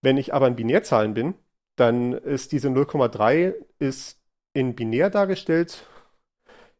[0.03, 1.35] Wenn ich aber in Binärzahlen bin,
[1.77, 4.21] dann ist diese 0,3 ist
[4.55, 5.87] in binär dargestellt,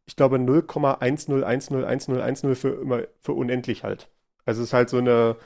[0.07, 4.09] ich glaube 0,10101010 für immer für unendlich halt.
[4.45, 5.37] Also es ist halt so eine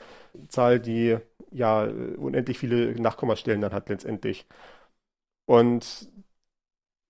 [0.49, 1.17] Zahl, die
[1.51, 4.45] ja unendlich viele Nachkommastellen dann hat letztendlich.
[5.45, 6.09] Und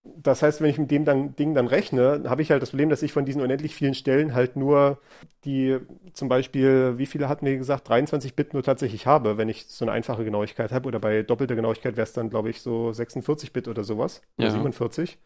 [0.04, 2.90] das heißt, wenn ich mit dem dann, Ding dann rechne, habe ich halt das Problem,
[2.90, 5.00] dass ich von diesen unendlich vielen Stellen halt nur
[5.44, 5.78] die,
[6.14, 9.86] zum Beispiel, wie viele hatten wir gesagt, 23 Bit nur tatsächlich habe, wenn ich so
[9.86, 10.88] eine einfache Genauigkeit habe.
[10.88, 14.22] Oder bei doppelter Genauigkeit wäre es dann, glaube ich, so 46 Bit oder sowas.
[14.38, 14.46] Ja.
[14.46, 15.20] Oder 47.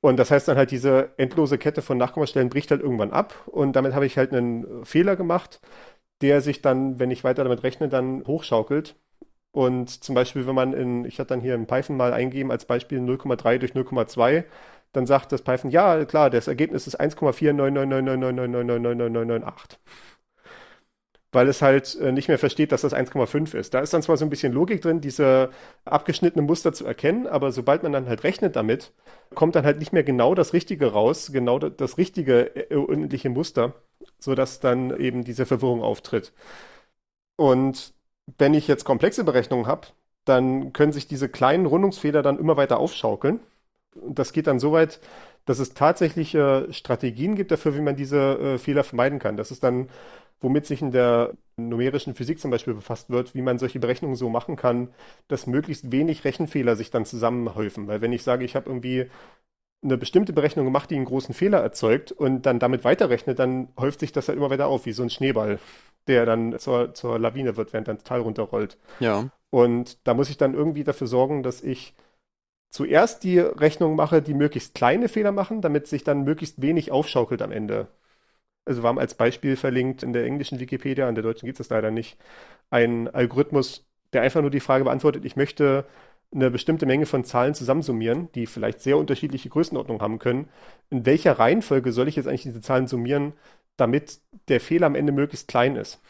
[0.00, 3.34] Und das heißt dann halt, diese endlose Kette von Nachkommastellen bricht halt irgendwann ab.
[3.46, 5.60] Und damit habe ich halt einen Fehler gemacht,
[6.22, 8.96] der sich dann, wenn ich weiter damit rechne, dann hochschaukelt.
[9.52, 12.64] Und zum Beispiel, wenn man in, ich hatte dann hier in Python mal eingegeben als
[12.64, 14.44] Beispiel 0,3 durch 0,2,
[14.92, 19.78] dann sagt das Python, ja, klar, das Ergebnis ist 1,4999999999998.
[21.34, 23.72] Weil es halt äh, nicht mehr versteht, dass das 1,5 ist.
[23.72, 25.48] Da ist dann zwar so ein bisschen Logik drin, diese
[25.86, 28.92] abgeschnittene Muster zu erkennen, aber sobald man dann halt rechnet damit,
[29.34, 33.74] kommt dann halt nicht mehr genau das Richtige raus, genau das, richtige äh, unendliche Muster,
[34.18, 36.34] sodass dann eben diese Verwirrung auftritt.
[37.36, 37.94] Und
[38.38, 39.88] wenn ich jetzt komplexe Berechnungen habe,
[40.24, 43.40] dann können sich diese kleinen Rundungsfehler dann immer weiter aufschaukeln.
[43.94, 45.00] Und das geht dann so weit,
[45.44, 49.36] dass es tatsächliche Strategien gibt dafür, wie man diese äh, Fehler vermeiden kann.
[49.36, 49.88] Das ist dann,
[50.40, 54.28] womit sich in der numerischen Physik zum Beispiel befasst wird, wie man solche Berechnungen so
[54.30, 54.88] machen kann,
[55.28, 57.88] dass möglichst wenig Rechenfehler sich dann zusammenhäufen.
[57.88, 59.06] Weil wenn ich sage, ich habe irgendwie
[59.82, 64.00] eine bestimmte Berechnung gemacht, die einen großen Fehler erzeugt und dann damit weiterrechnet, dann häuft
[64.00, 65.58] sich das halt immer weiter auf, wie so ein Schneeball,
[66.08, 68.78] der dann zur, zur Lawine wird, während das Tal runterrollt.
[69.00, 69.30] Ja.
[69.50, 71.94] Und da muss ich dann irgendwie dafür sorgen, dass ich
[72.70, 77.42] zuerst die Rechnung mache, die möglichst kleine Fehler machen, damit sich dann möglichst wenig aufschaukelt
[77.42, 77.88] am Ende.
[78.64, 81.68] Also wir haben als Beispiel verlinkt in der englischen Wikipedia, in der deutschen gibt es
[81.68, 82.16] das leider nicht,
[82.70, 85.84] ein Algorithmus, der einfach nur die Frage beantwortet, ich möchte
[86.34, 90.48] eine bestimmte Menge von Zahlen zusammensummieren, die vielleicht sehr unterschiedliche Größenordnungen haben können.
[90.88, 93.34] In welcher Reihenfolge soll ich jetzt eigentlich diese Zahlen summieren,
[93.76, 96.00] damit der Fehler am Ende möglichst klein ist?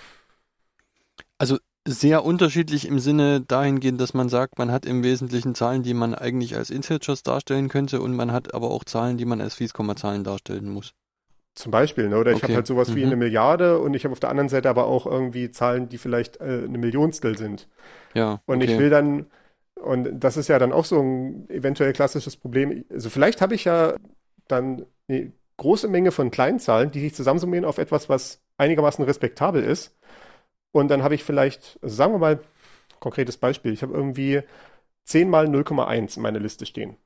[1.36, 5.92] Also sehr unterschiedlich im Sinne dahingehend, dass man sagt, man hat im Wesentlichen Zahlen, die
[5.92, 9.54] man eigentlich als Integers darstellen könnte und man hat aber auch Zahlen, die man als
[9.56, 10.94] Fließkommazahlen darstellen muss.
[11.54, 12.16] Zum Beispiel, ne?
[12.18, 12.44] oder ich Okay.
[12.44, 12.94] habe halt sowas Mhm.
[12.94, 15.98] wie eine Milliarde und ich habe auf der anderen Seite aber auch irgendwie Zahlen, die
[15.98, 17.68] vielleicht äh, eine Millionstel sind.
[18.14, 18.40] Ja.
[18.46, 18.64] Und okay.
[18.64, 19.26] ich will dann,
[19.76, 22.84] und das ist ja dann auch so ein eventuell klassisches Problem.
[22.90, 23.96] Also vielleicht habe ich ja
[24.48, 29.62] dann eine große Menge von kleinen Zahlen, die sich zusammensummieren auf etwas, was einigermaßen respektabel
[29.62, 29.96] ist.
[30.72, 32.40] Und dann habe ich vielleicht, also sagen wir mal,
[33.00, 34.42] konkretes Beispiel, ich habe irgendwie
[35.04, 36.96] 10 mal 0,1 in meiner Liste stehen.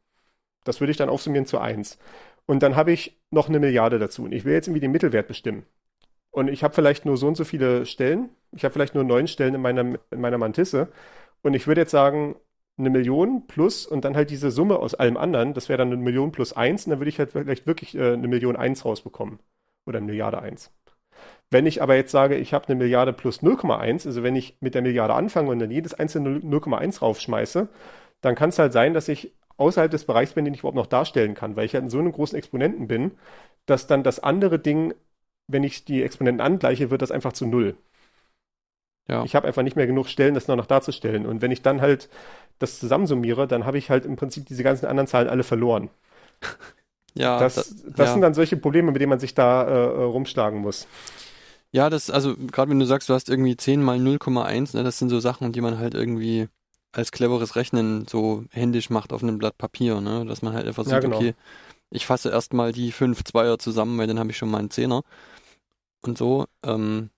[0.64, 1.98] Das würde ich dann aufsummieren zu 1.
[2.46, 4.24] Und dann habe ich noch eine Milliarde dazu.
[4.24, 5.66] Und ich will jetzt irgendwie den Mittelwert bestimmen.
[6.30, 8.28] Und ich habe vielleicht nur so und so viele Stellen.
[8.52, 10.88] Ich habe vielleicht nur neun Stellen in meiner, in meiner Mantisse.
[11.42, 12.36] Und ich würde jetzt sagen,
[12.78, 15.96] eine Million plus und dann halt diese Summe aus allem anderen, das wäre dann eine
[15.96, 19.38] Million plus eins und dann würde ich halt vielleicht wirklich äh, eine Million eins rausbekommen.
[19.86, 20.72] Oder eine Milliarde eins.
[21.50, 24.74] Wenn ich aber jetzt sage, ich habe eine Milliarde plus 0,1, also wenn ich mit
[24.74, 27.68] der Milliarde anfange und dann jedes einzelne 0,1 raufschmeiße,
[28.20, 30.86] dann kann es halt sein, dass ich außerhalb des Bereichs bin, den ich überhaupt noch
[30.86, 33.12] darstellen kann, weil ich halt in so einem großen Exponenten bin,
[33.66, 34.94] dass dann das andere Ding,
[35.46, 37.76] wenn ich die Exponenten angleiche, wird das einfach zu null.
[39.08, 39.24] Ja.
[39.24, 41.26] Ich habe einfach nicht mehr genug Stellen, das nur noch darzustellen.
[41.26, 42.08] Und wenn ich dann halt
[42.58, 45.90] das zusammensummiere, dann habe ich halt im Prinzip diese ganzen anderen Zahlen alle verloren.
[47.14, 47.64] ja, Das, da-
[47.96, 48.14] das ja.
[48.14, 50.86] sind dann solche Probleme, mit denen man sich da äh, äh, rumschlagen muss.
[51.72, 54.98] Ja, das, also gerade wenn du sagst, du hast irgendwie 10 mal 0,1, ne, das
[54.98, 56.48] sind so Sachen, die man halt irgendwie
[56.92, 60.24] als cleveres Rechnen so händisch macht auf einem Blatt Papier, ne?
[60.24, 61.26] Dass man halt einfach Ja, sieht, genau.
[61.26, 61.34] okay,
[61.90, 65.02] ich fasse erstmal die fünf Zweier zusammen, weil dann habe ich schon mal einen Zehner.
[66.02, 67.10] Und so, ähm,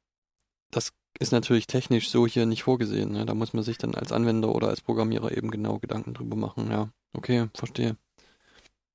[0.73, 3.27] das ist natürlich technisch so hier nicht vorgesehen, ne?
[3.27, 6.71] Da muss man sich dann als Anwender oder als Programmierer eben genau Gedanken drüber machen,
[6.71, 6.91] ja.
[7.15, 7.97] Okay, verstehe.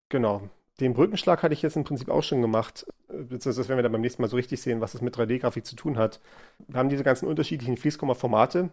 [0.09, 0.49] Genau.
[0.79, 2.85] Den Brückenschlag hatte ich jetzt im Prinzip auch schon gemacht.
[3.09, 5.15] Äh, Beziehungsweise das werden wir dann beim nächsten Mal so richtig sehen, was es mit
[5.15, 6.19] 3D-Grafik zu tun hat.
[6.67, 8.69] Wir haben diese ganzen unterschiedlichen Fließkomma-Formate,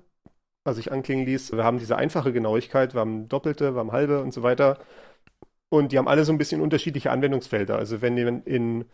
[0.65, 1.53] was ich anklingen ließ.
[1.53, 4.79] Wir haben diese einfache Genauigkeit, wir haben doppelte, wir haben halbe und so weiter.
[5.71, 7.77] Und die haben alle so ein bisschen unterschiedliche Anwendungsfelder.
[7.77, 8.87] Also wenn jemand in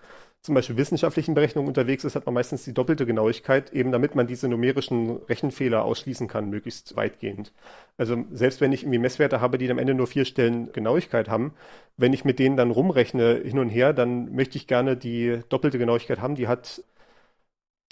[0.42, 4.26] zum Beispiel wissenschaftlichen Berechnungen unterwegs ist, hat man meistens die doppelte Genauigkeit, eben damit man
[4.28, 7.52] diese numerischen Rechenfehler ausschließen kann, möglichst weitgehend.
[7.96, 11.54] Also selbst wenn ich irgendwie Messwerte habe, die am Ende nur vier Stellen Genauigkeit haben,
[11.96, 15.78] wenn ich mit denen dann rumrechne hin und her, dann möchte ich gerne die doppelte
[15.78, 16.36] Genauigkeit haben.
[16.36, 16.82] Die hat,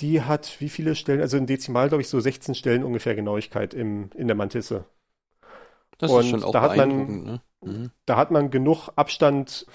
[0.00, 1.20] die hat wie viele Stellen?
[1.20, 4.86] Also in Dezimal, glaube ich, so 16 Stellen ungefähr Genauigkeit im, in der Mantisse.
[6.04, 7.40] Das Und ist schon auch da hat man- ne?
[7.62, 7.90] Mhm.
[8.06, 9.66] Da hat man genug Abstand,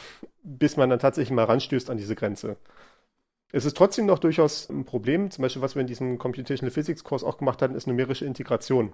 [0.43, 2.57] bis man dann tatsächlich mal ranstößt an diese Grenze.
[3.51, 5.31] Es ist trotzdem noch durchaus ein Problem.
[5.31, 8.93] Zum Beispiel, was wir in diesem Computational Physics Kurs auch gemacht hatten, ist numerische Integration.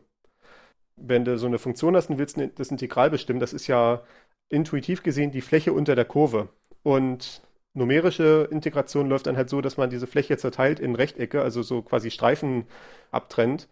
[0.96, 4.02] Wenn du so eine Funktion hast und willst das Integral bestimmen, das ist ja
[4.48, 6.48] intuitiv gesehen die Fläche unter der Kurve.
[6.84, 7.42] Und
[7.74, 11.82] numerische Integration läuft dann halt so, dass man diese Fläche zerteilt in Rechtecke, also so
[11.82, 12.66] quasi Streifen
[13.12, 13.68] abtrennt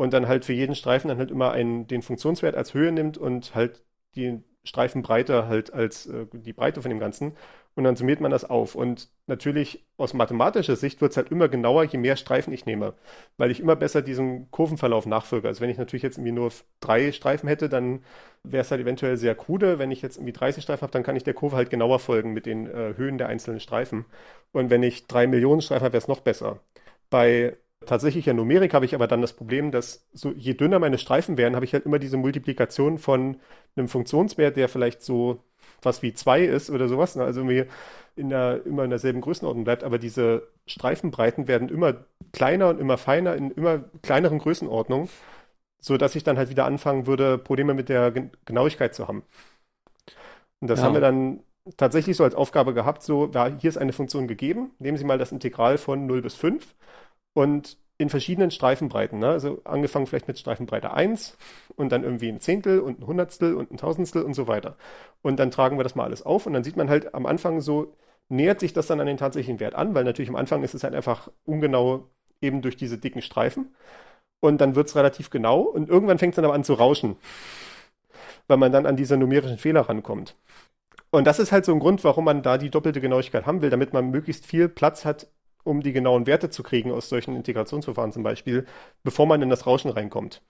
[0.00, 3.18] und dann halt für jeden Streifen dann halt immer einen, den Funktionswert als Höhe nimmt
[3.18, 3.82] und halt
[4.14, 7.36] die Streifenbreite halt als äh, die Breite von dem Ganzen.
[7.74, 8.74] Und dann summiert man das auf.
[8.74, 12.94] Und natürlich aus mathematischer Sicht wird es halt immer genauer, je mehr Streifen ich nehme,
[13.36, 15.48] weil ich immer besser diesen Kurvenverlauf nachfolge.
[15.48, 18.02] Also wenn ich natürlich jetzt irgendwie nur drei Streifen hätte, dann
[18.42, 19.78] wäre es halt eventuell sehr krude.
[19.78, 22.32] Wenn ich jetzt irgendwie 30 Streifen habe, dann kann ich der Kurve halt genauer folgen
[22.32, 24.06] mit den äh, Höhen der einzelnen Streifen.
[24.52, 26.58] Und wenn ich drei Millionen Streifen habe, wäre es noch besser.
[27.10, 27.56] Bei
[27.86, 31.54] tatsächlicher Numerik habe ich aber dann das Problem, dass so je dünner meine Streifen wären,
[31.54, 33.36] habe ich halt immer diese Multiplikation von
[33.76, 35.42] einem Funktionswert, der vielleicht so
[35.82, 37.24] was wie 2 ist oder sowas, ne?
[37.24, 37.64] also irgendwie
[38.16, 42.98] in der, immer in derselben Größenordnung bleibt, aber diese Streifenbreiten werden immer kleiner und immer
[42.98, 45.08] feiner in immer kleineren Größenordnungen,
[45.80, 48.12] sodass ich dann halt wieder anfangen würde, Probleme mit der
[48.44, 49.22] Genauigkeit zu haben.
[50.60, 50.86] Und das ja.
[50.86, 51.40] haben wir dann
[51.76, 55.18] tatsächlich so als Aufgabe gehabt, so, ja, hier ist eine Funktion gegeben, nehmen Sie mal
[55.18, 56.74] das Integral von 0 bis 5
[57.34, 59.18] und in verschiedenen Streifenbreiten.
[59.18, 59.28] Ne?
[59.28, 61.36] Also angefangen vielleicht mit Streifenbreite 1
[61.76, 64.76] und dann irgendwie ein Zehntel und ein Hundertstel und ein Tausendstel und so weiter.
[65.22, 67.60] Und dann tragen wir das mal alles auf und dann sieht man halt am Anfang
[67.60, 67.94] so,
[68.28, 70.82] nähert sich das dann an den tatsächlichen Wert an, weil natürlich am Anfang ist es
[70.82, 72.08] halt einfach ungenau
[72.40, 73.74] eben durch diese dicken Streifen.
[74.40, 77.16] Und dann wird es relativ genau und irgendwann fängt es dann aber an zu rauschen,
[78.48, 80.36] weil man dann an diese numerischen Fehler rankommt.
[81.10, 83.68] Und das ist halt so ein Grund, warum man da die doppelte Genauigkeit haben will,
[83.68, 85.26] damit man möglichst viel Platz hat
[85.64, 88.66] um die genauen Werte zu kriegen aus solchen Integrationsverfahren zum Beispiel,
[89.02, 90.42] bevor man in das Rauschen reinkommt.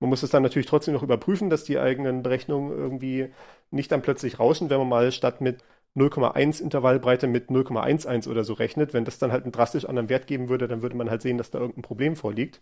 [0.00, 3.32] Man muss es dann natürlich trotzdem noch überprüfen, dass die eigenen Berechnungen irgendwie
[3.70, 5.64] nicht dann plötzlich rauschen, wenn man mal statt mit
[5.96, 8.94] 0,1 Intervallbreite mit 0,11 oder so rechnet.
[8.94, 11.38] Wenn das dann halt einen drastisch anderen Wert geben würde, dann würde man halt sehen,
[11.38, 12.60] dass da irgendein Problem vorliegt.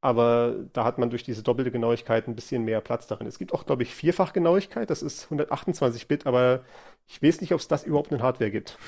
[0.00, 3.26] Aber da hat man durch diese doppelte Genauigkeit ein bisschen mehr Platz darin.
[3.26, 4.88] Es gibt auch, glaube ich, Vierfachgenauigkeit.
[4.88, 6.64] Das ist 128 Bit, aber
[7.06, 8.78] ich weiß nicht, ob es das überhaupt in Hardware gibt.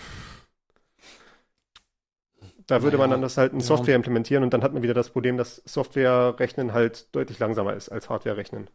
[2.69, 3.97] Da würde naja, man dann das halt in Software ja.
[3.97, 8.09] implementieren und dann hat man wieder das Problem, dass Software-Rechnen halt deutlich langsamer ist als
[8.11, 8.71] Hardware-Rechnen.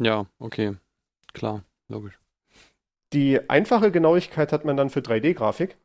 [0.00, 0.76] Ja, okay.
[1.32, 2.18] Klar, logisch.
[3.12, 5.76] Die einfache Genauigkeit hat man dann für 3D-Grafik.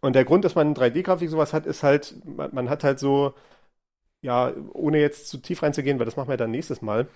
[0.00, 2.98] Und der Grund, dass man in 3D-Grafik sowas hat, ist halt, man, man hat halt
[2.98, 3.34] so
[4.22, 7.06] ja, ohne jetzt zu tief reinzugehen, weil das machen wir dann nächstes Mal.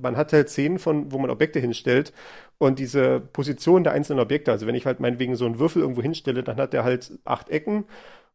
[0.00, 2.12] Man hat halt Szenen von, wo man Objekte hinstellt
[2.58, 6.02] und diese Position der einzelnen Objekte, also wenn ich halt meinetwegen so einen Würfel irgendwo
[6.02, 7.84] hinstelle, dann hat der halt acht Ecken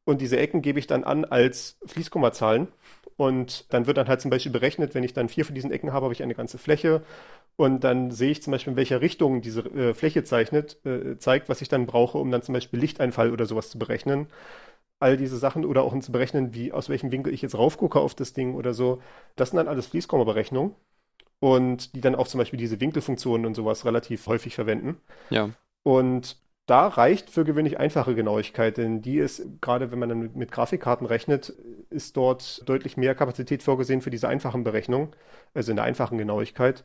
[0.05, 2.67] und diese Ecken gebe ich dann an als Fließkommazahlen
[3.15, 5.93] und dann wird dann halt zum Beispiel berechnet, wenn ich dann vier von diesen Ecken
[5.93, 7.03] habe, habe ich eine ganze Fläche
[7.55, 11.49] und dann sehe ich zum Beispiel, in welcher Richtung diese äh, Fläche zeichnet, äh, zeigt,
[11.49, 14.27] was ich dann brauche, um dann zum Beispiel Lichteinfall oder sowas zu berechnen
[14.99, 18.15] all diese Sachen oder auch zu berechnen, wie aus welchem Winkel ich jetzt raufgucke auf
[18.15, 19.01] das Ding oder so.
[19.35, 20.73] Das sind dann alles Fließkommaberechnungen
[21.39, 24.97] und die dann auch zum Beispiel diese Winkelfunktionen und sowas relativ häufig verwenden.
[25.29, 25.49] Ja.
[25.83, 30.51] Und da reicht für gewöhnlich einfache Genauigkeit, denn die ist, gerade wenn man dann mit
[30.51, 31.53] Grafikkarten rechnet,
[31.89, 35.15] ist dort deutlich mehr Kapazität vorgesehen für diese einfachen Berechnungen,
[35.53, 36.83] also in der einfachen Genauigkeit.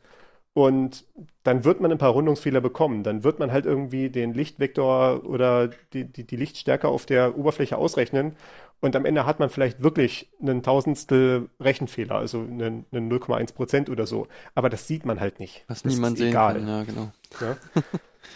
[0.53, 1.05] Und
[1.43, 3.03] dann wird man ein paar Rundungsfehler bekommen.
[3.03, 7.77] Dann wird man halt irgendwie den Lichtvektor oder die, die, die Lichtstärke auf der Oberfläche
[7.77, 8.35] ausrechnen.
[8.83, 13.89] Und am Ende hat man vielleicht wirklich einen Tausendstel Rechenfehler, also einen, einen 0,1 Prozent
[13.89, 14.27] oder so.
[14.55, 15.63] Aber das sieht man halt nicht.
[15.69, 16.55] Was das niemand sehen egal.
[16.55, 17.11] kann, ja, genau.
[17.39, 17.57] Ja?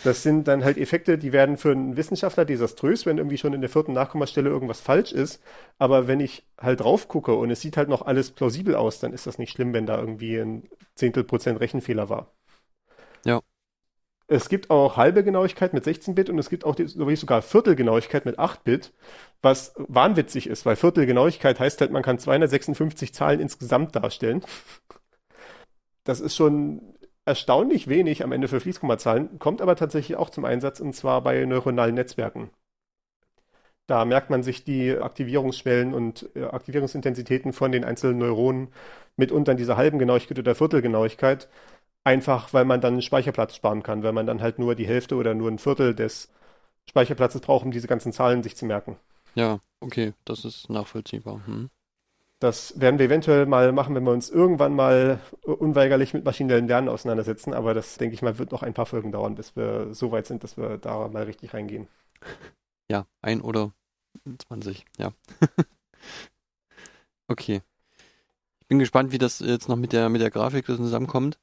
[0.06, 3.60] Das sind dann halt Effekte, die werden für einen Wissenschaftler desaströs, wenn irgendwie schon in
[3.60, 5.44] der vierten Nachkommastelle irgendwas falsch ist.
[5.80, 9.12] Aber wenn ich halt drauf gucke und es sieht halt noch alles plausibel aus, dann
[9.12, 12.32] ist das nicht schlimm, wenn da irgendwie ein Zehntel Prozent Rechenfehler war.
[13.26, 13.42] Ja.
[14.28, 18.38] Es gibt auch halbe Genauigkeit mit 16-Bit und es gibt auch die, sogar Viertelgenauigkeit mit
[18.40, 18.94] 8-Bit,
[19.42, 24.44] was wahnwitzig ist, weil Viertelgenauigkeit heißt halt, man kann 256 Zahlen insgesamt darstellen.
[26.04, 30.80] Das ist schon erstaunlich wenig am Ende für Fließkommazahlen, kommt aber tatsächlich auch zum Einsatz
[30.80, 32.50] und zwar bei neuronalen Netzwerken.
[33.88, 38.68] Da merkt man sich die Aktivierungsschwellen und äh, Aktivierungsintensitäten von den einzelnen Neuronen
[39.16, 41.48] mitunter in dieser halben Genauigkeit oder Viertelgenauigkeit,
[42.08, 45.34] einfach weil man dann Speicherplatz sparen kann, weil man dann halt nur die Hälfte oder
[45.34, 46.30] nur ein Viertel des
[46.90, 48.98] Speicherplatzes braucht, um diese ganzen Zahlen sich zu merken.
[49.36, 51.42] Ja, okay, das ist nachvollziehbar.
[51.46, 51.70] Hm.
[52.40, 56.88] Das werden wir eventuell mal machen, wenn wir uns irgendwann mal unweigerlich mit maschinellen Lernen
[56.88, 57.54] auseinandersetzen.
[57.54, 60.28] Aber das, denke ich mal, wird noch ein paar Folgen dauern, bis wir so weit
[60.28, 61.88] sind, dass wir da mal richtig reingehen.
[62.90, 63.74] Ja, ein oder
[64.48, 65.12] 20, ja.
[67.28, 67.62] okay.
[68.62, 71.38] Ich bin gespannt, wie das jetzt noch mit der, mit der Grafik zusammenkommt.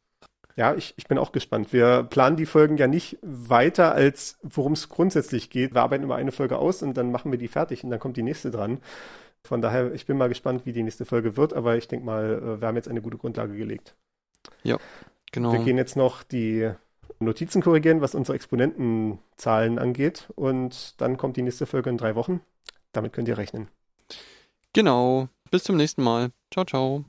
[0.56, 1.72] Ja, ich, ich bin auch gespannt.
[1.72, 5.74] Wir planen die Folgen ja nicht weiter, als worum es grundsätzlich geht.
[5.74, 8.16] Wir arbeiten immer eine Folge aus und dann machen wir die fertig und dann kommt
[8.16, 8.78] die nächste dran.
[9.42, 12.40] Von daher, ich bin mal gespannt, wie die nächste Folge wird, aber ich denke mal,
[12.40, 13.94] äh, wir haben jetzt eine gute Grundlage gelegt.
[14.62, 14.78] Ja,
[15.32, 15.52] genau.
[15.52, 16.70] Wir gehen jetzt noch die
[17.18, 22.40] Notizen korrigieren, was unsere Exponentenzahlen angeht und dann kommt die nächste Folge in drei Wochen.
[22.92, 23.68] Damit könnt ihr rechnen.
[24.72, 25.28] Genau.
[25.50, 26.30] Bis zum nächsten Mal.
[26.52, 27.04] Ciao, ciao.